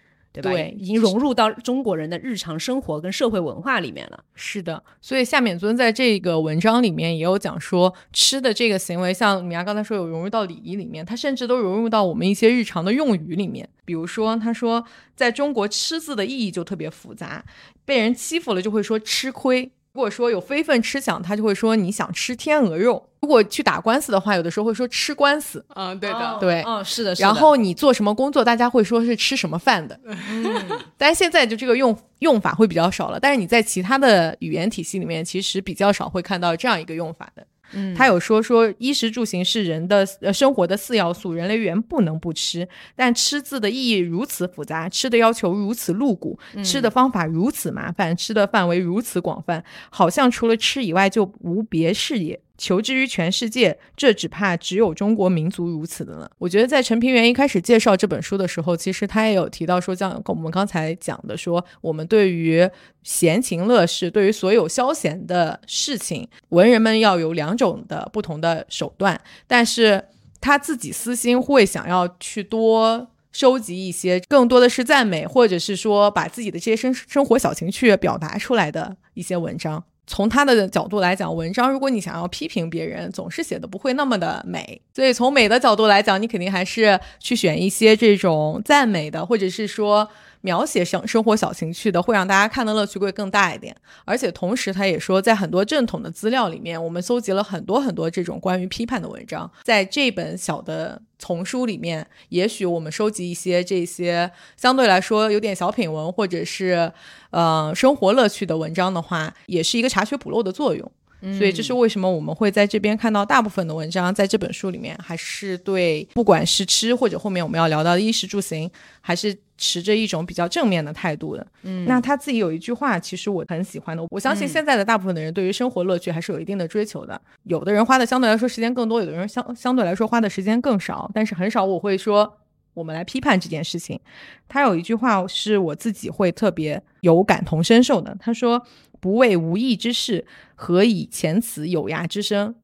[0.42, 0.52] 对吧？
[0.76, 4.24] 已经融入到中国人的日常生活跟社会文化里面了。
[4.34, 13.68] 是的，所以夏勉尊在这个文章里面也有讲说，吃的这个行为，像米娅刚才说有融入到礼仪里面，它甚至都融入到我们一些日常的用语里面。
[13.84, 17.44] 比如说，他说，在中国“吃”字的意义就特别复杂，
[17.84, 19.70] 被人欺负了就会说吃亏。
[19.94, 23.08] 如果说有非分吃想，他就会说你想吃天鹅肉。
[23.20, 25.64] 如果去打官司的话，有的时候会说吃官司。
[25.76, 27.14] 嗯，对的，对，嗯，是的。
[27.14, 29.98] 然后你做什么工作，大家会说是吃什么饭的。
[30.04, 30.44] 嗯，
[30.98, 33.20] 但是现在就这个用用法会比较少了。
[33.20, 37.46] 但是你在其他的语言体系里面，其实比较少会看到这样一个用法的。
[37.74, 42.68] 嗯，他有说说衣食住行是人的呃生活的四要素，人类原不能不吃。
[42.94, 52.40] 但吃字的意义如此复杂，吃的要求如此露骨，吃的方法如此麻烦，吃的范围如此广泛，好像除了吃以外就无别事也。
[52.56, 56.30] 求之于全世界，这只怕只有中国民族如此的呢。
[56.38, 62.68] 我觉得在陈平原一开始介绍这本书的时候，其实他也有提到说，像我们刚才讲的，说我们对于
[63.02, 69.20] 闲情乐事，对于所有消闲的事情，文人们要有两种的不同的手段。
[69.46, 70.04] 但是
[70.40, 79.82] 他自己私心会想要去多收集一些，更多的是赞美，或者是说把自己的这些生生活小情趣表达出来的一些文章。
[80.06, 84.80] 从他的角度来讲，文章如果你想要批评别人，总是写的不会那么的美。
[84.94, 90.08] 所以从美的角度来讲，你肯定还是去选一些这种赞美的，或者是说。
[90.44, 93.74] 描写生生活小情趣的，会让大家看的乐趣会更大一点。
[94.04, 99.50] 而且同时，他也说，在很多正统的资料里面，我们搜集了很多很多这种关于批判的文章。
[99.62, 106.92] 在这本小的丛书里面，也许我们收集一些这些相对来说有点小品文或者是
[107.30, 110.92] 呃生活乐趣的文章的话，也是一个查缺补漏的作用。
[111.38, 118.70] 所以这是为什么我们会在这边看到大部分的文章，在这本书里面还是对不管是吃或者后面我们要聊到的衣食住行，
[119.00, 121.46] 还是持着一种比较正面的态度的。
[121.62, 124.04] 嗯，那他自己有一句话，其实我很喜欢的。
[124.10, 127.20] 我相信现在的大部分的人对于生活乐趣还是有一定的追求的。
[127.44, 131.10] 有的人花的相对来说时间更多，有的人相相对来说花的时间更少。
[131.14, 132.38] 但是很少我会说
[132.74, 134.00] 我们来批判这件事情。
[134.48, 138.16] 他有一句话是我自己会特别有感同身受的。
[138.18, 138.66] 他说。
[139.00, 140.24] 不为无益之事，
[140.54, 142.54] 何以遣此有涯之生？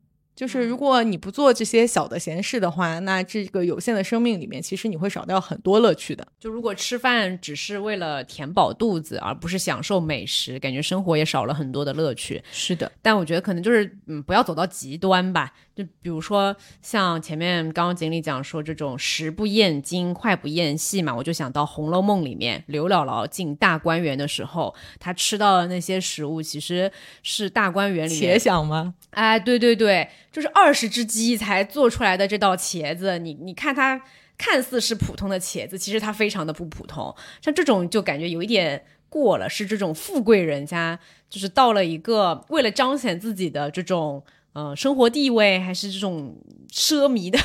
[0.41, 6.27] 就是如果你不做这些小的闲事的话，那这个有限的生命里面，其实你会少掉很多乐趣的。
[6.39, 12.43] 就如果吃饭只是为了填饱肚子，而不是享受美食，感觉生活也少了很多的乐趣。
[12.51, 15.53] 是的，但我觉得可能就是嗯，不要走到极端吧。
[15.81, 28.95] 就比如说像前面刚刚锦鲤讲说这种食不厌精，脍不厌细嘛，我就想到《红楼梦》里面刘姥姥进大观园的时候，她吃到的那些食物其实是大观园里面茄想吗？
[29.11, 30.09] 哎，对对对。
[30.31, 34.01] 就是二十只鸡才做出来的这道茄子，你你看它
[34.39, 37.13] 看似是普通的茄子，其实它非常的不普通。
[37.43, 40.97] 像这种就感觉有一点过了，是这种富贵人家，
[41.29, 44.23] 就是到了一个为了彰显自己的这种
[44.53, 46.37] 呃生活地位，还是这种
[46.71, 47.39] 奢靡的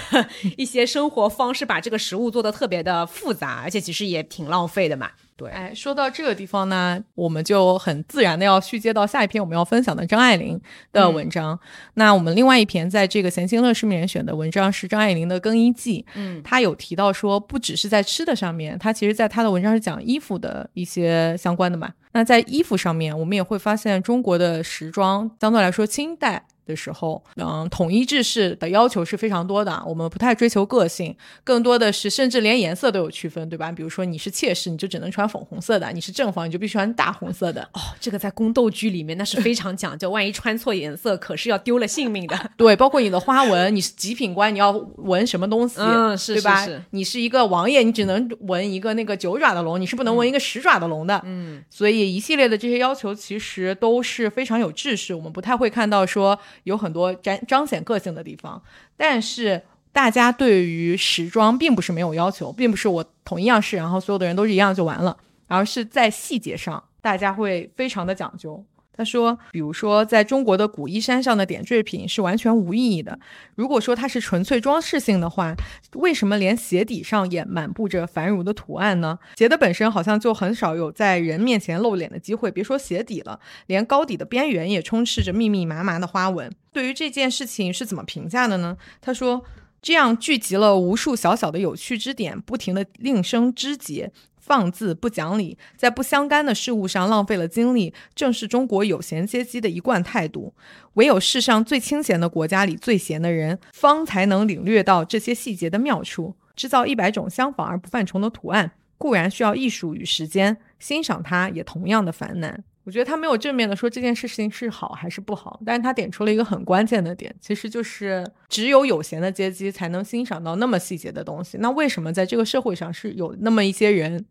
[0.58, 5.10] 一些生活方式，把这个食物做的特别的复杂，而且其实也挺浪费的嘛。
[5.38, 10.58] 对，哎，说到这个地方呢，我们就很自然的要续接到下一篇我们要分享的张爱玲
[10.93, 11.60] 的文章。
[11.95, 16.06] 那我们另外一篇在这个闲情乐事里面选的文章是张爱玲的《更衣记》。
[16.16, 21.91] 嗯，她有提到说，不只是在吃的上面，她其实在她的文章是讲衣服的一些相关的嘛。
[22.14, 26.45] 那在衣服上面，我们也会发现中国的时装相对来说，清代。
[26.66, 29.82] 的时候，嗯，统一制式的要求是非常多的。
[29.86, 33.72] 我们不太追求个性，更多的是甚至连颜色都有区分，对吧？
[33.72, 37.61] 比如说你是妾室，你就只能穿粉红色的；你是正房，你就必须穿大红色的。
[37.74, 42.51] 哦，这个在宫斗剧里面那是非常讲究，万一穿错颜色，可是要丢了性命的。
[42.57, 45.76] 对，包括你的花纹，你是极品官，你要纹什么东西？
[45.80, 46.66] 嗯，是，对吧？
[46.66, 51.22] 是你是一个王爷，你只能纹一个那个九爪的龙，你是不能纹一个十爪的龙的。
[51.26, 57.38] 嗯，所以一系列的这些要求其实都是非常有制式，我们不太会看到说有很多彰。
[57.47, 58.62] 彰显个性的地方，
[58.97, 65.16] 但是大家对于时装并不是没有要求，并不是我统一样式，然后所有的人都是一样就完了，
[65.47, 68.64] 而是在细节上大家会非常的讲究。
[68.96, 73.20] 他说，比如说，在中国的古衣衫上的点缀品是完全无意义的。
[73.56, 75.54] 如果说它是纯粹装饰性的话，
[75.96, 79.20] 为什么连鞋底上也满布着繁缛的图案呢？
[79.36, 86.50] 鞋的本身好像就很少有在人面前露脸的机会，别说鞋底了，连高底的边缘也充斥着密密麻麻的花纹。
[86.72, 88.78] 对于这件事情是怎么评价的呢？
[89.02, 89.43] 他说，
[89.82, 94.12] 这样聚集了无数小小的有趣之点，不停的另生枝节。
[94.46, 100.54] 放肆不讲理，在不相干的事物上浪费了精力，正是中国有闲阶级的一贯态度。
[100.93, 106.36] 唯有世上最清闲的国家里最闲的人，方才能领略到这些细节的妙处。
[106.56, 112.64] 制造一百种相仿而不犯重的图案，固然需要艺术与时间，欣赏它也同样的繁难。
[112.86, 121.58] 我觉得他没有正面的说这件事情是好还是不好，但是他点出了一个很关键的点，其实就是只有有闲的阶级才能欣赏到那么细节的东西。
[121.60, 124.24] 那为什么在这个社会上是有那么一些人，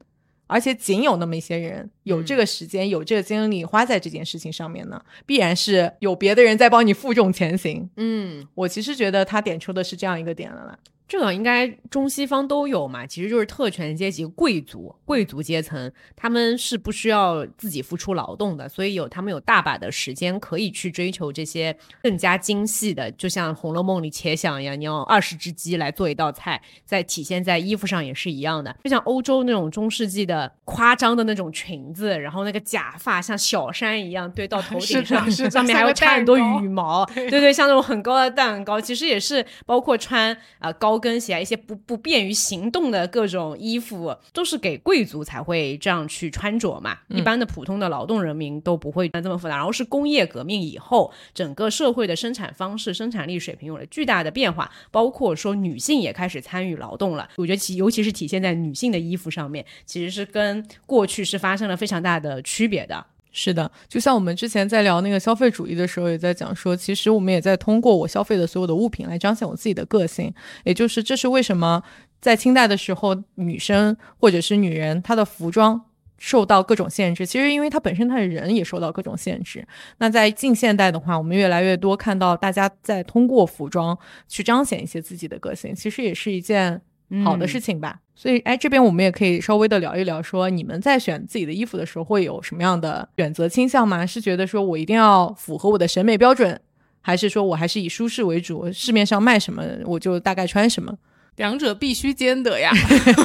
[0.47, 5.03] 而且仅有那么一些人有这个时间、有这个精力花在这件事情上面呢？
[5.27, 7.91] 必然是有别的人在帮你负重前行。
[7.97, 10.79] 嗯，我其实觉得他点出的是这样一个点了啦。
[11.07, 40.94] 这个应该中西方都有嘛，其实就是特权阶级、贵族、贵族阶层，他们是不需要自己付出劳动的，所以有他们有大把的时间可以去追求这些更加精细的，就像《红楼梦》里且想一样，你要二十只鸡来做一道菜，在体现在衣服上也是一样的，就像欧洲那种中世纪的夸张的那种裙子，然后那个假发像小山一样堆到头顶上，上面还会插很多羽毛，对对，像那种很高的蛋糕，其实也是包括穿啊高。
[40.95, 46.99] 高跟鞋啊，一些不不便于行动的各种衣服，都是给贵族才会这样去穿着嘛。
[47.09, 49.57] 一般的普通的劳动人民都不会穿这么复杂。
[49.57, 57.29] 然后是工业革命以后，整个社会的生产方式、生产力水平有了巨大的变化，包括说女性也开始参与劳动了。
[57.37, 63.05] 我觉得其尤其是体现在女性的衣服上面，其实是跟过去是发生了非常大的区别的。
[63.37, 70.33] 是的，就像我们之前在聊那个消费主义的时候，也在讲说，其实我们也在通过我消费的所有的物品来彰显我自己的个性。
[70.63, 71.83] 也就是这是为什么
[72.21, 75.85] 在清代的时候，女生或者是女人她的服装
[76.17, 79.67] 受到各种限制，其实因为她本身她的人也受到各种限制。
[79.99, 86.81] 那在近现代的话，我们越来越多看到大家在通过服装去彰显一些自己的个性，其实也是一件。
[87.23, 94.07] 好的事情吧，所以哎，这边我们也可以稍微的聊一聊，说你们在选自己的衣服的时候会有什么样的选择倾向吗？
[94.07, 96.61] 是觉得说我一定要符合我的审美标准，
[97.01, 98.73] 还是说我还是以舒适为主？
[98.73, 100.97] 市面上卖什么我就大概穿什么？
[101.37, 102.71] 两者必须兼得呀，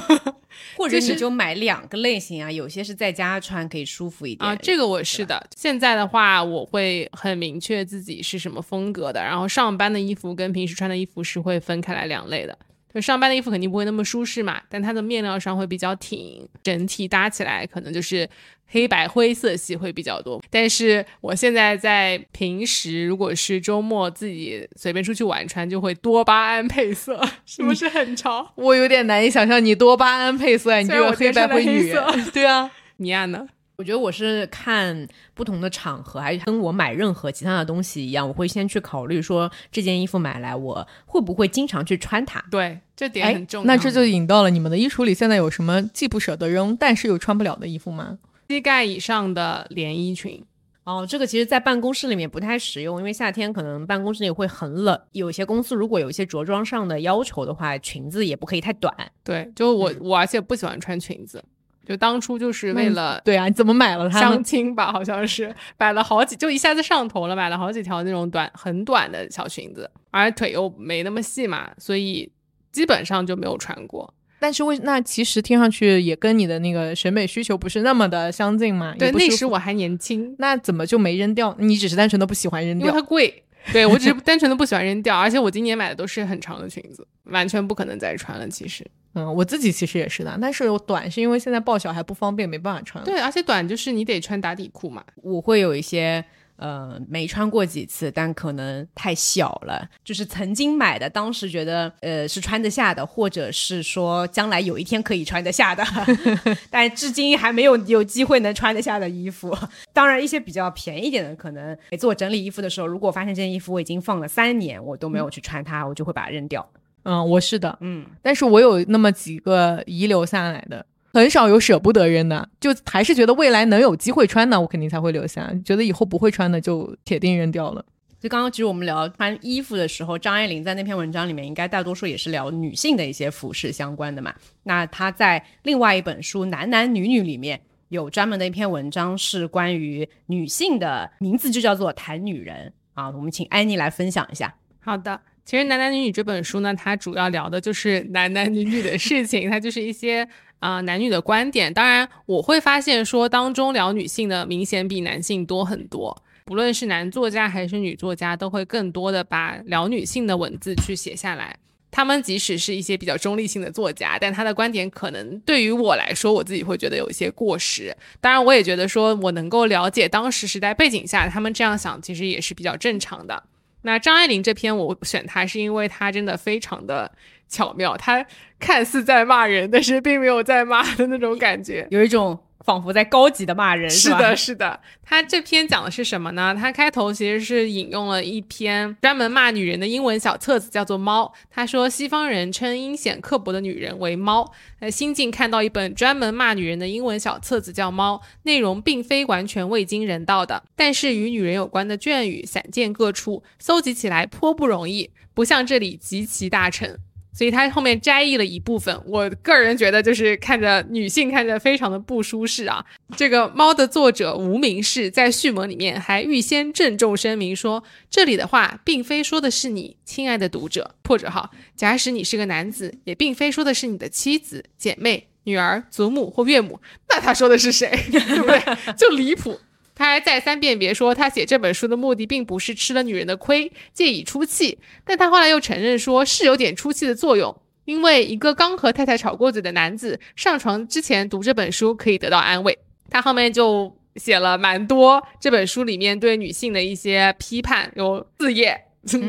[0.76, 4.56] 或者你就买两个类型啊，有些是在家穿可以舒服一点啊。
[4.56, 12.58] 这个我是的，现在的话我会很明确自己是什么风格的，然后上班的衣服跟平时穿的衣服是会分开来两类的。
[12.94, 18.28] 就上班的衣服肯定不会那么舒适嘛，但它的面料上会比较挺，整体搭起来可能就是
[18.72, 20.42] 黑白灰色系会比较多。
[20.50, 28.52] 但是我现在在平时如果是周末自己随便出去玩穿，就会多巴胺配色， 是不是很潮？
[28.56, 31.94] 我有点难以想象你多巴胺配色，你就黑白灰女，
[32.34, 33.48] 对啊，你亚呢？
[33.80, 42.44] 我觉得我是看不同的场合，还是跟我买任何其他的东西一样，我会先去考虑说这件衣服买来我会不会经常去穿它。
[42.52, 43.66] 对，这点很重要。
[43.66, 48.20] 那这就引到了你们的衣橱里，现在有什么既不舍得扔，但是又穿不了的衣服吗？
[48.50, 50.44] 膝盖以上的连衣裙。
[50.84, 55.00] 哦，这个其实，在办公室里面不太实用，因为夏天可能办公室里会很冷。
[55.14, 58.94] 有些公司如果有一些着装上的要求的话，裙子也不可以太短。
[59.24, 61.42] 对，就我我而且不喜欢穿裙子。
[61.90, 64.20] 就当初就是为了对啊，你怎么买了它？
[64.20, 72.32] 相亲吧，好像是买了好几，就一下子上头了，买了好几条那种短很短的小裙子，而腿又没那么细嘛，所以
[72.72, 74.14] 基本上就没有穿过。
[74.40, 78.94] 但是为那其实听上去也跟你的那个审美需求不是那么的相近嘛？
[79.00, 81.56] 对，那时我还年轻，那怎么就没扔掉？
[81.58, 83.08] 你只是单纯的不喜欢扔掉因为它？
[83.08, 83.44] 贵。
[83.74, 88.47] 对我只是 单纯的不喜欢扔掉，而且我今年买的都是很长的裙子，完全不可能再穿了。
[88.47, 95.03] 其实，嗯，我自己其实也是的，但是我短是因为现在抱小孩不方便，没办法穿。，对，而且短就是你得穿打底裤嘛。
[95.18, 96.24] 我会有一些
[96.60, 105.84] 呃没穿过几次，但可能太小了，就是曾经买的，当时觉得呃是穿得下的，或者是说将来有一天可以穿得下的，
[106.70, 109.57] 但至今还没有有机会能穿得下的衣服。
[109.93, 116.70] 当然，一些比较便宜一点的，可能每次我整理衣服的时候，如果发现这件衣服我已经放了三年，我都没有去穿它，我就会把它扔掉。
[117.03, 120.86] 嗯，我是的，嗯，但是我有那么几个遗留下来的，
[121.20, 125.53] 很少有舍不得扔的，就还是觉得未来能有机会穿的，我肯定才会留下。
[125.63, 127.86] 觉得以后不会穿的，就铁定扔掉了。
[128.20, 134.34] 就刚刚其实我们聊穿衣服的时候，张爱玲在那篇文章里面应该大多数也是聊女性的一些服饰相关的嘛。
[134.63, 143.09] 那她在另外一本书《男男女女》里面有专门的一篇文章是关于女性的，名字就叫做《谈女人》啊。
[143.09, 144.53] 我们请安妮来分享一下。
[144.82, 150.28] 好的，其实《男男女女》这本书呢，它主要聊的就是男男女女的事情，它就是一些
[150.60, 151.74] 啊、男女的观点。
[151.74, 156.24] 当然，我会发现说当中聊女性的明显比男性多很多。
[156.45, 161.55] 不论是男作家还是女作家，都会更多的把聊女性的文字去写下来。
[161.91, 167.95] 他们即使是一些比较中立性的作家，但他的观点可能对于我来说，我自己会觉得有一些过时。
[168.22, 173.43] 当然，我也觉得说我能够了解当时时代背景下他们这样想，其实也是比较正常的。
[173.82, 177.12] 那张爱玲这篇我选她是因为她真的非常的
[177.50, 178.26] 巧妙，他
[178.60, 181.88] 看似在骂人，但是并没有在骂的那种感觉。
[181.91, 184.80] 有一种仿佛在高级的骂人，是的，是的。
[185.04, 186.56] 他这篇讲的是什么呢？
[186.56, 191.34] 他开头其实是引用了一篇专门骂女人的英文小册子，叫做《猫》。
[191.50, 194.52] 他说西方人称阴险刻薄的女人为猫。
[194.82, 207.00] 呃，新近看到一本专门骂女人的英文小册子，叫《猫》，内容并非完全未经人道的，但是与女人有关的眷语散见各处，搜集起来颇不容易，不像这里极其大成。
[207.40, 212.86] 所以他后面摘译了一部分，我个人觉得就是看着女性看着非常的不舒适啊。
[213.16, 220.96] 这个猫的作者无名氏在序文里面还预先郑重声明说，这里的话并非说的是你，亲爱的读者。
[221.02, 227.90] 破折号，假使你是个男子，也并非说的是你的妻子、姐妹、女儿、祖母或岳母，那他说的是谁？
[228.12, 228.94] 对不对？
[228.98, 229.58] 就离谱。
[230.00, 234.80] 他还再三辨别说，他写这本书的目的并不是吃了女人的亏，借以出气。
[235.04, 242.80] 但他后来又承认说，是有点出气的作用，因为一个刚和太太吵过嘴的男子上床之前读这本书可以得到安慰。
[243.10, 248.86] 他后面就写了蛮多这本书里面对女性的一些批判，有四页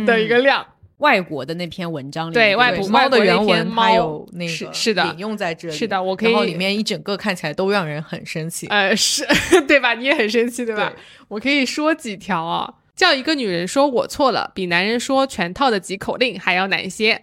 [0.07, 0.65] 的一个量。
[1.01, 8.67] 外国的那篇文章里面，对外国猫的原文猫它有那个是是的引用在这里，是的我可以然后里面一整个看起来都让人很生气。
[8.69, 9.27] 呃，是
[9.69, 9.95] 对吧？
[9.95, 10.89] 你也很生气对吧？
[10.89, 10.97] 对
[11.29, 12.75] 我可以说几条啊。
[12.95, 17.23] 叫一个女人说我错了，比男人说全套的几口令还要难些。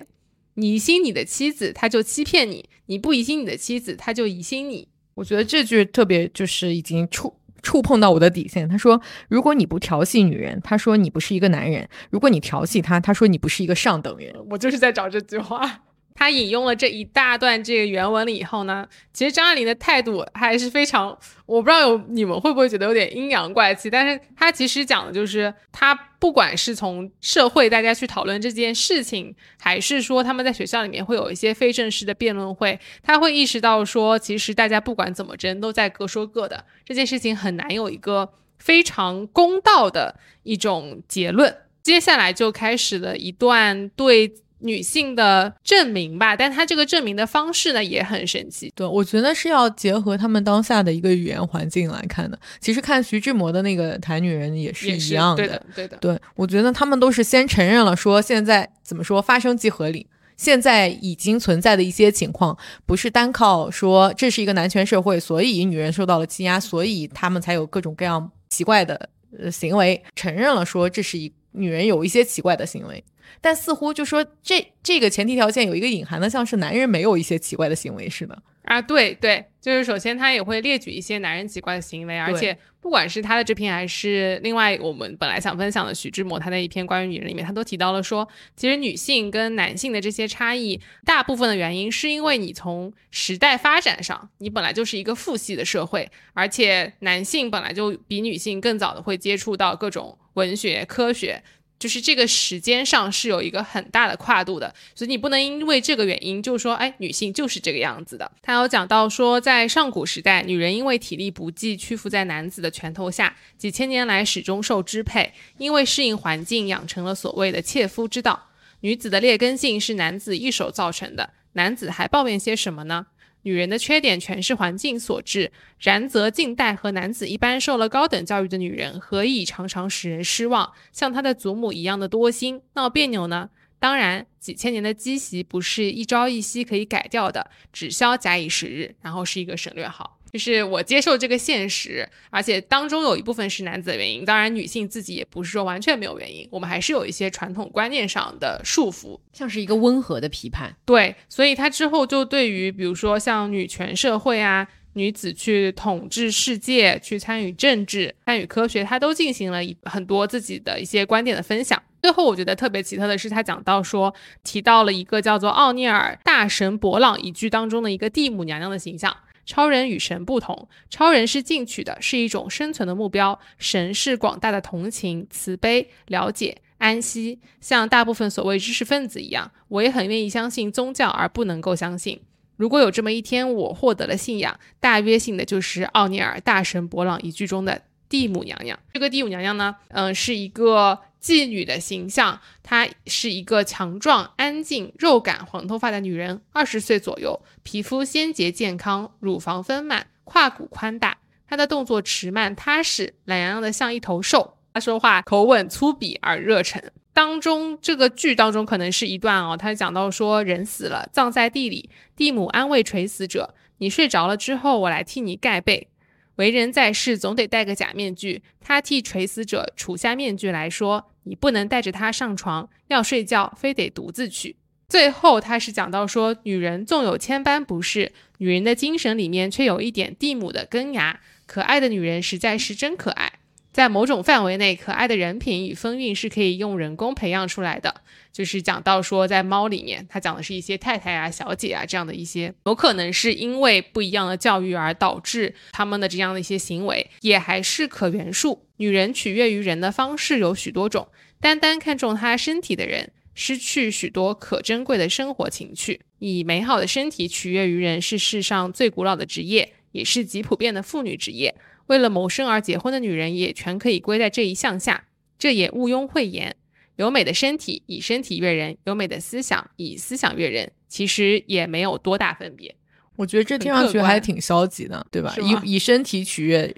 [0.55, 4.87] 你疑心你的妻子，他就欺骗你；你不疑心你的妻子，他就疑心你。
[5.13, 8.67] 我觉得这句特别就是已经触触碰到我的底线。
[8.67, 14.33] 他说，如果你不调戏女人，他说你不是一个男人；如果你调戏他，他说你不是一个上等人。
[14.49, 15.81] 我就是在找这句话。
[16.17, 21.15] 他引用了这一大段这个原文了以后呢，其实张爱玲的态度还是非常，
[21.45, 41.55] 我不知道有你们会不会觉得有点阴阳怪气，但是他其实讲的就是，他不管是从社会大家去讨论这件事情，还是说他们在学校里面会有一些非正式的辩论会，他会意识到说，其实大家不管怎么争，都在各说各的，这件事情很难有一个非常公道的一种结论。
[41.83, 48.71] 接下来就开始了一段对女性的证明吧，但她这个证明的方式呢也很神奇。
[48.75, 52.37] 对，我觉得是要结合他们当下的一个语言环境来看的。
[52.59, 73.03] 其实看徐志摩的那个《谈女人》也是一样的对的，对的，对，我觉得他们都是先承认了说现在怎么说发生即合理，现在已经存在的一些情况，不是单靠说这是一个男权社会，所以女人受到了欺压，所以他们才有各种各样奇怪的呃行为，承认了说这是一女人有一些奇怪的行为。
[73.41, 78.41] 但似乎就说这这个前提条件有一个隐含的，像是男人没有一些奇怪的行为似的。
[78.63, 101.43] 啊，对对，就是首先他也会列举一些男人奇怪的行为，而且不管是他的这篇还是另外我们本来想分享的徐志摩他的一篇关于女人里面，他都提到了说，其实女性跟男性的这些差异，大部分的原因是因为你从时代发展上，你本来就是一个父系的社会，而且男性本来就比女性更早的会接触到各种文学、科学。
[101.79, 108.31] 就是这个时间上是有一个很大的跨度的，所以你不能因为这个原因就说，哎，女性就是这个样子的。
[108.41, 118.47] 他有讲到说，在上古时代，女人因为体力不济，屈服在男子的拳头下，几千年来始终受支配，因为适应环境，养成了所谓的切肤之道。
[118.79, 123.05] 女子的劣根性是男子一手造成的，男子还抱怨些什么呢？
[123.43, 133.49] 女人的缺点全是环境所致，然则近代和男子一般受了高等教育的女人，何以常常使人失望，像她的祖母一样的多心闹别扭呢？
[133.79, 138.95] 当然，几千年的积习不是一朝一夕可以改掉的，只消假以时日。
[139.01, 140.16] 然后是一个省略号。
[140.31, 150.75] 就是我接受这个现实，而且当中有一部分是男子的原因，当然女性自己也不是说完全没有原因，我们还是有一些传统观念上的束缚，像是一个温和的批判。
[150.85, 161.81] 对，所以他之后就对于比如说像女权社会啊，女子去统治世界、去参与政治、参与科学，他都进行了一很多自己的一些观点的分享。
[162.01, 164.13] 最后我觉得特别奇特的是，他讲到说
[164.43, 169.15] 提到了一个叫做奥尼尔大神博朗一句当中的一个蒂姆娘娘的形象。
[169.47, 177.39] 超人与神不同，超人是进取的，是一种生存的目标；神是广大的同情、慈悲、了解、安息。
[177.59, 182.21] 像大部分所谓知识分子一样，我也很愿意相信宗教，而不能够相信。
[182.57, 188.77] 如果有这么一天，我获得了信仰，大约信的就是奥尼尔大神博朗一句中的蒂姆娘娘。
[188.93, 190.99] 这个蒂姆娘娘呢，嗯，是一个。
[191.27, 201.17] 妓女的形象，她是一个强壮、安静、肉感、黄头发的女人，二十岁左右，皮肤鲜洁健康，乳房丰满，胯骨宽大。
[201.45, 204.57] 她的动作迟慢踏实，懒洋洋的像一头兽。
[204.73, 206.81] 她说话口吻粗鄙而热忱。
[207.11, 215.89] 当中这个剧当中可能是一段哦，他讲到说人死了，葬在地里，蒂姆安慰垂死者：“你睡着了之后，我来替你盖被。”
[216.37, 218.43] 为人在世，总得戴个假面具。
[218.61, 224.55] 他替垂死者除下面具来说：“你不能带着他上床，要睡觉，非得独自去。”
[224.87, 231.19] 最后，他是讲到说：“女人纵有千般不是，女人的精神里面却有一点蒂姆的根芽。
[231.45, 233.33] 可爱的女人实在是真可爱。”
[233.77, 238.01] 在某种范围内，可爱的人品与风韵是可以用人工培养出来的。
[238.33, 248.65] 就是讲到说，在猫里面，它讲的是一些太太啊、小姐啊这样的一些，有可能是因为不一样的教育而导致他们的这样的一些行为，也还是可原述。
[248.77, 251.07] 女人取悦于人的方式有许多种，
[251.39, 256.01] 单单看重她身体的人，失去许多可珍贵的生活情趣。
[256.17, 261.53] 以美好的身体取悦于人，是世上最古老的职业，也是极普遍的妇女职业。
[261.87, 265.05] 为了谋生而结婚的女人也全可以归在这一项下，
[265.39, 266.55] 这也毋庸讳言。
[266.97, 272.73] 有美的身体以身体悦人，有美的思想以思想悦人，其实也没有多大分别。
[273.15, 275.35] 我觉得这听上去还挺消极的，对吧？
[275.39, 276.73] 以以身体取悦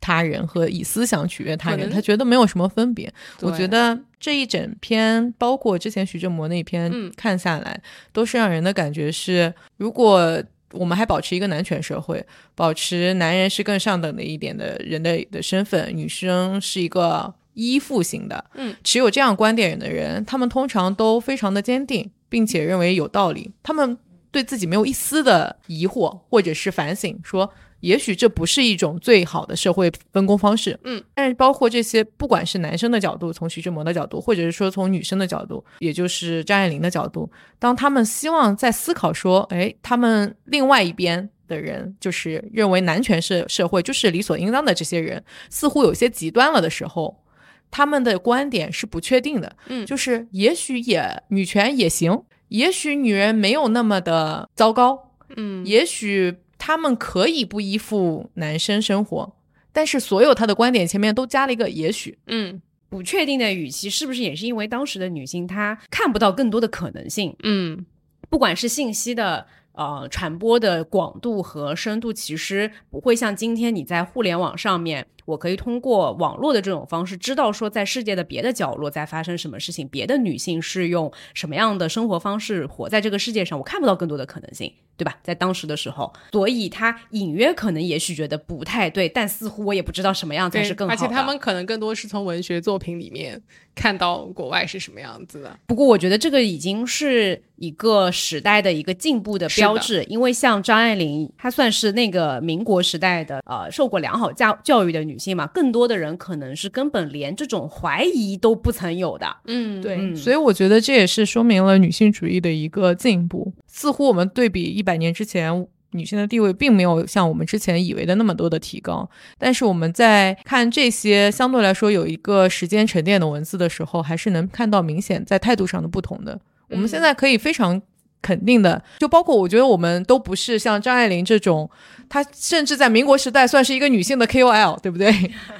[0.00, 3.12] 他人和以思想取悦他人，他觉得没有什么分别。
[3.40, 7.80] 我觉得这一整篇，包括之前徐志摩那篇看下来，
[8.12, 10.42] 都是让人的感觉是，如果。
[10.72, 18.44] 我们还保持一个男权社会，保持男人是更上等的一点的人的的身份，女生是一个依附型的。
[18.54, 23.50] 嗯，持有这样观点的人，他们通常都非常的坚定，并且认为有道理。
[23.62, 23.96] 他们
[24.30, 27.52] 对自己没有一丝的疑惑或者是反省，说。
[27.82, 37.28] 也许这不是一种最好的社会分工方式，嗯，但是包括这些，不管是男生的角度，从徐志摩的角度，或者是说从女生的角度，也就是张爱玲的角度，
[37.58, 47.24] 当他们希望在思考说，哎，他们另外一边的人，就是认为男权社社会就是理所应当的这些人，似乎有些极端了的时候，
[47.70, 56.36] 他们的观点是不确定的，嗯，就是也许也女权也行，也许女人没有那么的糟糕，嗯，也许。
[56.64, 59.34] 他们可以不依附男生生活，
[59.72, 67.34] 但是所有他的观点前面都加了一个也许，嗯，不确定的语气，是不是也是因为当时的女性她看不到更多的可能性？
[67.42, 67.84] 嗯，
[68.30, 75.08] 不管是信息的呃传播的广度和深度，其实不会像今天你在互联网上面。
[75.24, 85.16] 我可以通过网络的这种方式，知道说在世界的别的角落在发生什么事情，别的女性是用什么样的生活方式活在这个世界上，我看不到更多的可能性，对吧？
[85.22, 91.00] 在当时的时候，所以他隐约可能也许觉得不太对，但似乎我也不知道什么样才是更好的。
[91.00, 93.40] 而且他们可能更多是从文学作品里面
[93.76, 95.56] 看到国外是什么样子的。
[95.66, 105.11] 不过我觉得这个已经是一个时代的一个进步的标志，因为像张爱玲，她算是那个民国时代的呃受过良好教教育的女。
[105.12, 109.36] 女性嘛，更多的人可能是根本连这种怀疑都不曾有的。
[109.44, 113.52] 嗯，对，所以我觉得这也是说明了女性主义的一个进步。
[113.66, 119.06] 似乎我们对比一百年之前，女性的地位并没有像我们之前以为的那么多的提高。
[119.36, 126.40] 但是我们在看这些相对来说有一个时间沉淀的文字的时候，还是能看到明显在态度上的不同的。
[126.70, 127.80] 我们现在可以非常
[128.22, 131.68] 肯定的，就包括我觉得我们都不是像张爱玲这种，
[132.08, 135.12] 她甚至在民国时代算是一个女性的 KOL，对不对？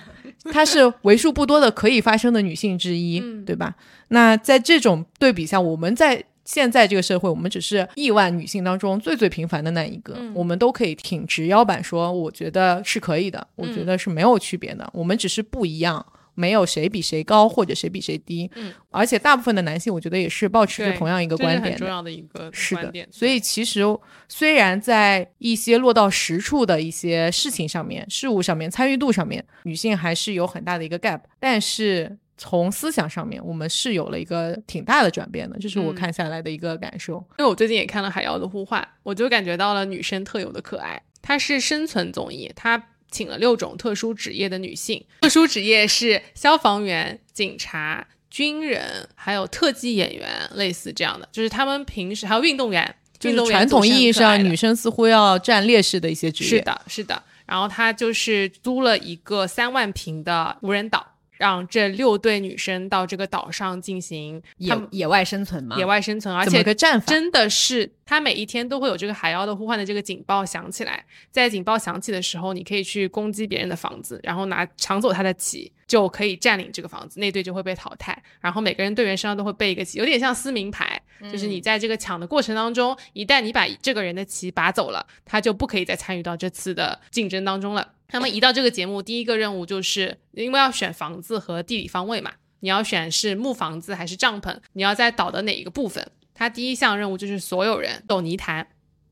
[0.52, 3.74] 她是为数不多的可以发声的女性之一，对吧？
[4.08, 16.04] 那在这种对比下，我们在现在这个社会，我们只是亿万女性当中最最平凡的那一个，我们都可以挺直腰板说，我觉得是可以的，我觉得是没有区别的，我们只是不一样。
[16.34, 23.82] 没有谁比谁高或者谁比谁低，嗯，而且大部分的男性，我觉得也是保持着同样一个观点很重要的一个是的观点。，所以其实
[24.28, 37.14] 虽然在一些落到实处的一些事情上面、事物上面、参与度上面，女性还是有很大的一个 gap，但是从思想上面，我们是有了一个挺大的转变的，这是我嗯看下来的一个感受。
[37.38, 41.00] 因为我最近也看了《海妖的呼唤》，我就感觉到了女生特有的可爱。
[41.24, 42.76] 它是生存综艺，它
[43.12, 54.48] 请了六种特殊职业的女性，特殊职业是消防员、警察、军人，还有特技演员，类似这样的，就是他们平时还有运动员，就是运动员传统意义上，女。
[54.48, 56.50] 女生似乎要占劣势的一些职业。
[56.50, 57.22] 是的，是的。
[57.44, 61.11] 然后他就是租了一个三万平的无人岛，
[61.43, 67.07] 让这六对女生到这个岛上进行野野外生存嘛，野外生存，而且个战法？
[67.09, 78.16] 真的是，它每一天都会有这个海妖的呼唤的这个警报响起来，在警报响起的时候，你可以去攻击别人的房子，然后拿抢走他的旗，就可以占领这个房子，那队就会被淘汰。
[78.40, 87.92] 然后每个人队员身上都会备一个旗，有点像撕名牌，就是你在这个抢的过程当中，一旦你把这个人的旗拔走了，他就不可以再参与到这次的竞争当中了。
[88.12, 96.10] 那么一到这个节目，第一个任务就是因为要选房子和地理方位嘛，你要选是木房子还是帐篷，你要在岛的哪一个部分。
[96.34, 98.66] 他第一项任务就是所有人走泥潭，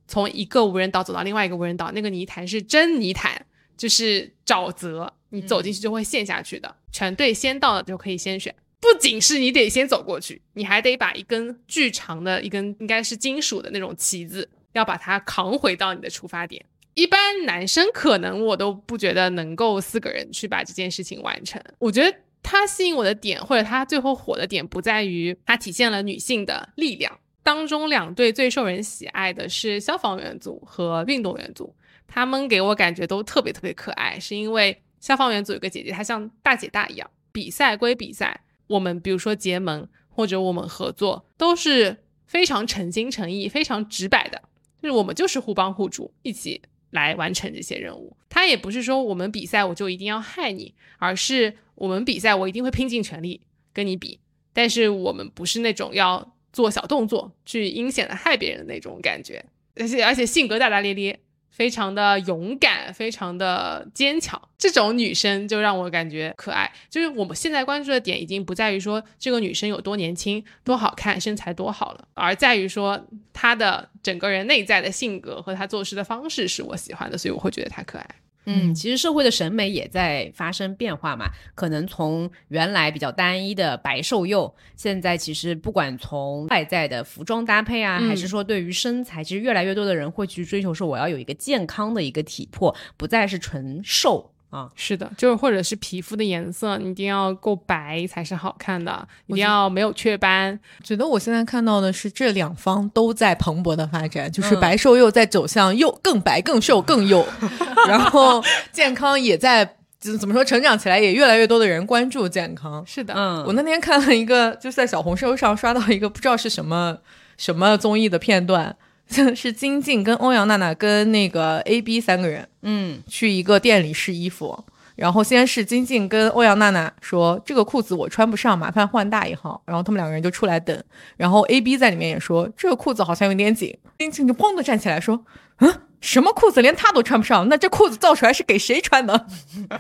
[0.09, 3.47] 从一个无人岛走到另外一个无人岛，那个泥潭是真泥潭，
[3.77, 6.77] 就是沼泽，你走进去就会陷下去的。
[6.93, 8.55] 全队先到的就可以先选。
[8.81, 16.65] 不仅是你得先走过去，你还得把一根巨长的一根应该是金属的那种旗子，要把它扛回到你的出发点。
[16.95, 21.63] 一般男生可能我都不觉得能够四个人去把这件事情完成。
[21.79, 27.19] 我觉得它吸引我的点，或者它最后火的点，不在于它体现了女性的力量。
[27.43, 31.75] 当中两队最受人喜爱的是消防员组和运动员组，
[32.07, 37.11] 他们给我感觉都特别特别可爱，是因为消防员组有个姐姐，她像大姐大一样。
[37.33, 44.41] 比赛归比赛，我们比如说结盟或者我们合作，都是非常诚心诚意、非常直白的，
[44.81, 48.17] 就是我们就是互帮互助，一起来完成这些任务。
[48.29, 53.41] 他也不是说我们比赛我就一定要害你，而是我们比赛我一定会拼尽全力
[53.73, 54.21] 跟你比，
[54.53, 59.45] 但是我们不是那种要做小动作去阴险的害别人的那种感觉，
[59.75, 61.19] 而且而且性格大大咧咧。
[61.51, 66.71] 非常的勇敢，非常的坚强，这种女生就让我感觉可爱。
[66.89, 78.07] 就是我们现在关注的点已经不在于说这个女生有多年轻、多好看、身材多好了，而在于说她的整个人内在的性格和她做事的方式是我喜欢的，所以我会觉得她可爱。
[78.47, 94.69] 嗯，其实社会的审美也在发生变化嘛，可能从原来比较单一的白瘦幼，现在其实不管从外在的服装搭配啊，嗯还是说对于身材，其实越来越多的人会去追求说我要有一个健康的一个体魄，不再是纯瘦啊。
[94.77, 100.59] 是的，就是或者是皮肤的颜色，你一定要够白才是好看的，一定要没有雀斑。
[100.83, 107.27] 觉得我现在看到的是这两方都在蓬勃的发展，就是嗯白瘦幼在走向又更白、更瘦、更幼，
[107.89, 108.43] 然后
[108.73, 112.83] 健康也在怎怎么说成长起来，也越来越多的人关注健康。
[112.87, 116.97] 是的，嗯，我那天看了一个，就是在小红书上刷到一个不知道是什么
[117.37, 118.75] 什么综艺的片段，
[119.35, 124.65] 是金靖跟欧阳娜娜跟那个 A B 三个人嗯去一个店里试衣服。
[124.97, 129.63] 然后先是金靖跟欧阳娜娜说这个裤子我穿不上，麻烦换大一号。
[129.65, 130.79] 然后他们两个人就出来等。
[131.17, 133.75] 然后 A B 在里面也说这个裤子好像有点紧。
[133.99, 135.25] 金靖就砰的站起来说
[135.61, 137.49] ：“嗯，什么裤子连他都穿不上？
[137.49, 139.27] 那这裤子造出来是给谁穿的？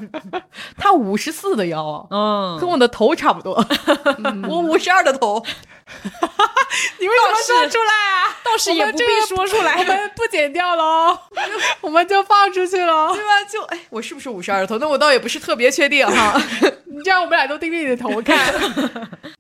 [0.78, 3.62] 他五十四的腰啊，嗯，跟我的头差不多，
[4.49, 5.45] 我五十二的头。
[6.99, 8.36] 你为什么说出来啊？
[8.45, 11.18] 倒是也不必说出来我们不剪掉喽，
[11.80, 13.14] 我们就放出去喽。
[13.14, 13.45] 对吧？
[13.51, 14.78] 就哎，我是不是五十二头？
[14.78, 16.41] 那我倒也不是特别确定哈。
[16.86, 18.38] 你这样我们俩都盯着你的头看。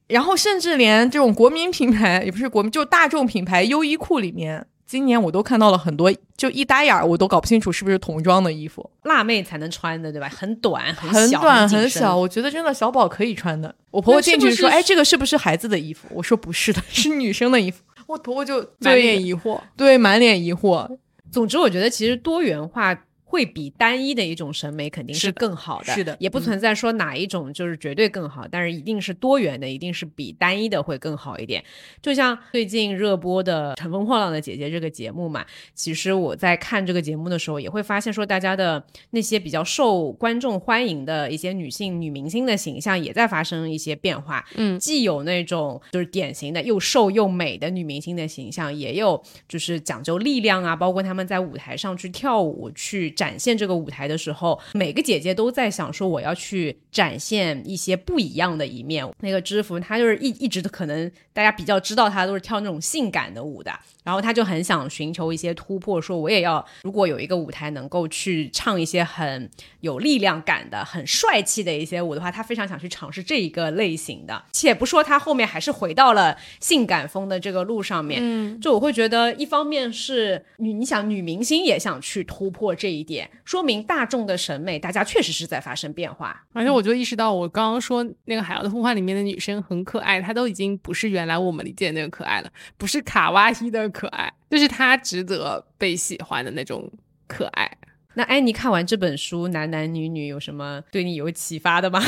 [0.06, 10.28] 然后甚至连这种国民品牌，也不是国民，就大众品牌优衣库里面，今年我都看到了很多，就一打眼儿我都搞不清楚是不是童装的衣服，辣妹才能穿的，对吧？
[10.28, 12.16] 很短，很小，很短很小，。
[12.16, 13.72] 我觉得真的小宝可以穿的。
[13.92, 20.88] 我婆婆进去说：“那是是哎，这个是不是孩子的衣服？”我说：“不是的， 是女生的衣服。”我婆婆就满脸，疑惑，对，满脸疑惑。
[21.30, 22.92] 总之，我觉得其实多元化。
[23.30, 31.62] 会比单一的一种审美肯定是更好的，是的，也不存在说哪一种就是绝对更好，但是一定是多元的，一定是比单一的会更好一点。
[32.02, 44.44] 就像最近热播的《乘风破浪的姐姐》这个节目嘛，其实我在看这个节目的时候，也会发现说大家的那些比较受观众欢迎的一些女性女明星的形象也在发生一些变化。
[44.56, 53.14] 嗯，既有那种就是典型的又瘦又美的女明星的形象，也有就是讲究力量啊，包括他们在舞台上去跳舞去。
[53.20, 59.06] 展现这个舞台的时候，每个姐姐都在想说，我要去展现一些不一样的一面。
[59.20, 63.70] 那个知福，她就是一一直都可能大家比较知道她都是跳那种性感的舞的。
[64.10, 69.48] 然后他就很想寻求一些突破，说我也要，如果有一个舞台能够去唱一些很
[69.82, 74.42] 有力量感的、很帅气的一些舞的话，他非常想去尝试这一个类型的。
[74.50, 86.44] 且不说他后面还是回到了性感风的这个路上面，嗯，就我会觉得，一方面是女，你想女明星也想去突破这一点，说明大众的审美，大家确实是在发生变化。
[86.52, 93.88] 而且我就意识到，我刚刚说那个《海洋的呼唤》里面的女生很可爱，她都已经不是原来我们理解的那个可爱了，不是卡哇伊的。
[93.99, 96.90] 可爱，就是他值得被喜欢的那种
[97.26, 97.70] 可爱。
[98.14, 102.02] 那安妮看完这本书，男男女女有什么对你有启发的吗？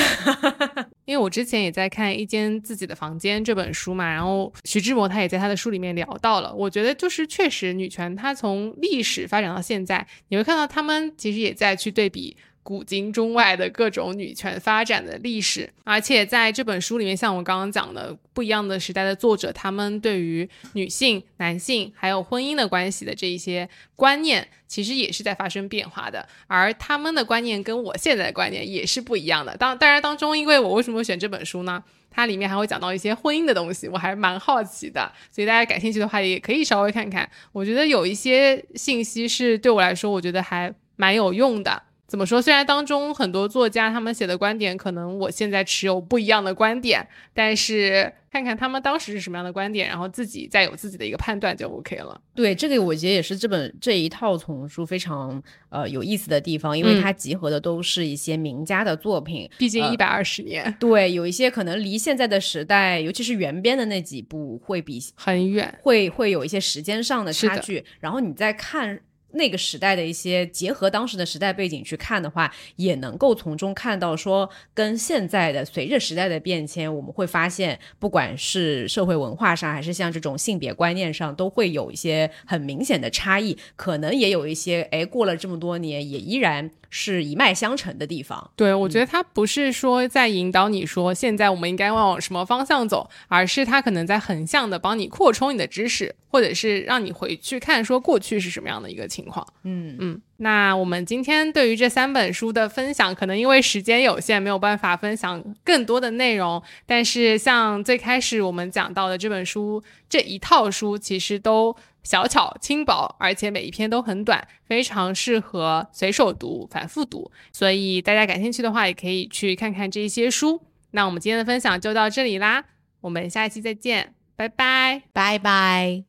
[1.07, 6.53] 因为我之前也在看《一间自己的房间》这本书嘛，然后徐志摩他也在他的书里面聊到了。
[6.53, 12.37] 我觉得就是确实，女权它从历史发展到现在，你会看到他们其实也在去对比。
[12.63, 26.29] 古今中外的各种女权发展的历史，而且在这本书里面，像我刚刚讲的，不一样的时代的作者，他们对于女性、男性还有婚姻的关系的这一些观念，其实也是在发生变化的。
[26.47, 29.57] 而他们的观念跟我现在的观念也是不一样的。
[29.57, 31.83] 当当然当中，因为我为什么选这本书呢？
[32.15, 35.11] 它里面还会讲到一些婚姻的东西，我还蛮好奇的。
[35.31, 37.29] 所以大家感兴趣的话，也可以稍微看看。
[37.53, 41.83] 我觉得有一些信息是对我来说，我觉得还蛮有用的。
[42.13, 42.43] 怎么说？
[42.43, 52.21] 虽然当中很多作家他们写的观点，可能我现在持有不一样的观点，但是看看他们当时是什么样的观点，然后自己再有自己的一个判断就 OK 了。
[52.35, 60.77] 对，这个我觉得也是这本这一套丛书非常呃有意思的地方，因为它集合的都是一些名家的作品，毕竟一百二十年。
[60.79, 67.83] 对，有一些可能离现在的时代，尤其是原编的那几部会比很远，会会有一些时间上的差距。
[68.01, 69.01] 然后你再看。
[69.33, 83.57] 那个时代的一些结合当时的时代背景去看的话，也能够从中看到说，跟现在的随着时代的变迁，我们会发现，不管是社会文化上，还是像这种性别观念上，都会有一些很明显的差异。
[83.77, 86.71] 可能也有一些，哎，过了这么多年，也依然。
[86.95, 88.51] 是一脉相承的地方。
[88.55, 99.47] 对，我觉得他不是说在引导你说现在我们应该往什么方向走，而是他可能在横向的帮你扩充你的知识，或者是让你回去看说过去是什么样的一个情况。
[99.65, 100.21] 嗯嗯。
[100.37, 106.63] 那我们今天对于这三本书的分享，可能因为时间有限，没有办法分享更多的内容。
[106.85, 111.75] 但是像最开始我们讲到的这本书，这一套书其实都。
[112.03, 117.31] 小巧轻薄，而且每一篇都很短，非常适合随手读、反复读。
[117.53, 120.61] 所以大家感兴趣的话，也可以去看看这些书。
[120.93, 122.65] 那我们今天的分享就到这里啦，
[123.01, 126.05] 我们下一期再见，拜拜，拜拜。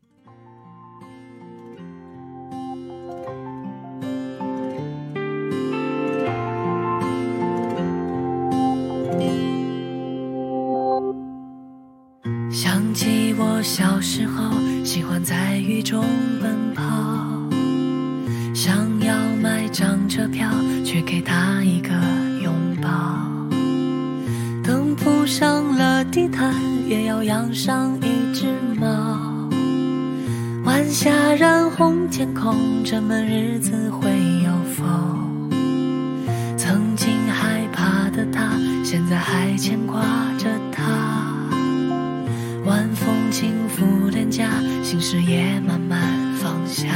[12.51, 14.51] 想起我小时候。
[14.83, 16.03] 喜欢在雨中
[16.41, 16.83] 奔跑，
[18.53, 20.49] 想要买张车票，
[20.83, 21.89] 去给他一个
[22.43, 22.89] 拥抱。
[24.61, 26.53] 等铺上了地毯，
[26.85, 28.45] 也要养上一只
[28.77, 29.49] 猫。
[30.65, 34.09] 晚霞染红天空，这闷日子会
[34.43, 35.49] 有风。
[36.57, 38.51] 曾经害怕的他，
[38.83, 40.01] 现在还牵挂
[40.37, 41.12] 着他。
[42.65, 44.47] 晚风轻抚脸颊，
[44.81, 45.99] 心事也慢慢
[46.37, 46.87] 放下。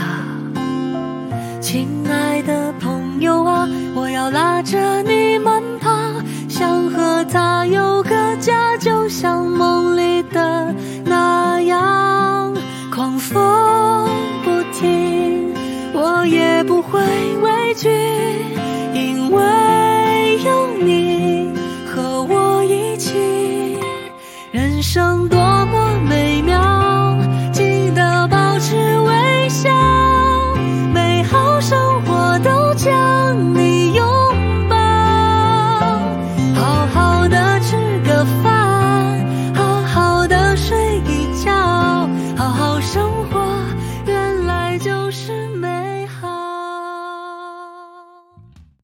[1.60, 5.92] 亲爱的朋友啊，我要拉着你慢跑，
[6.48, 12.56] 想和他有个家，就像梦里的那样。
[12.90, 14.10] 狂风
[14.46, 15.54] 不停，
[15.94, 17.00] 我也不会
[17.42, 17.90] 畏惧，
[18.94, 21.52] 因为有你
[21.86, 23.57] 和我一起。
[24.98, 26.27] 生多么美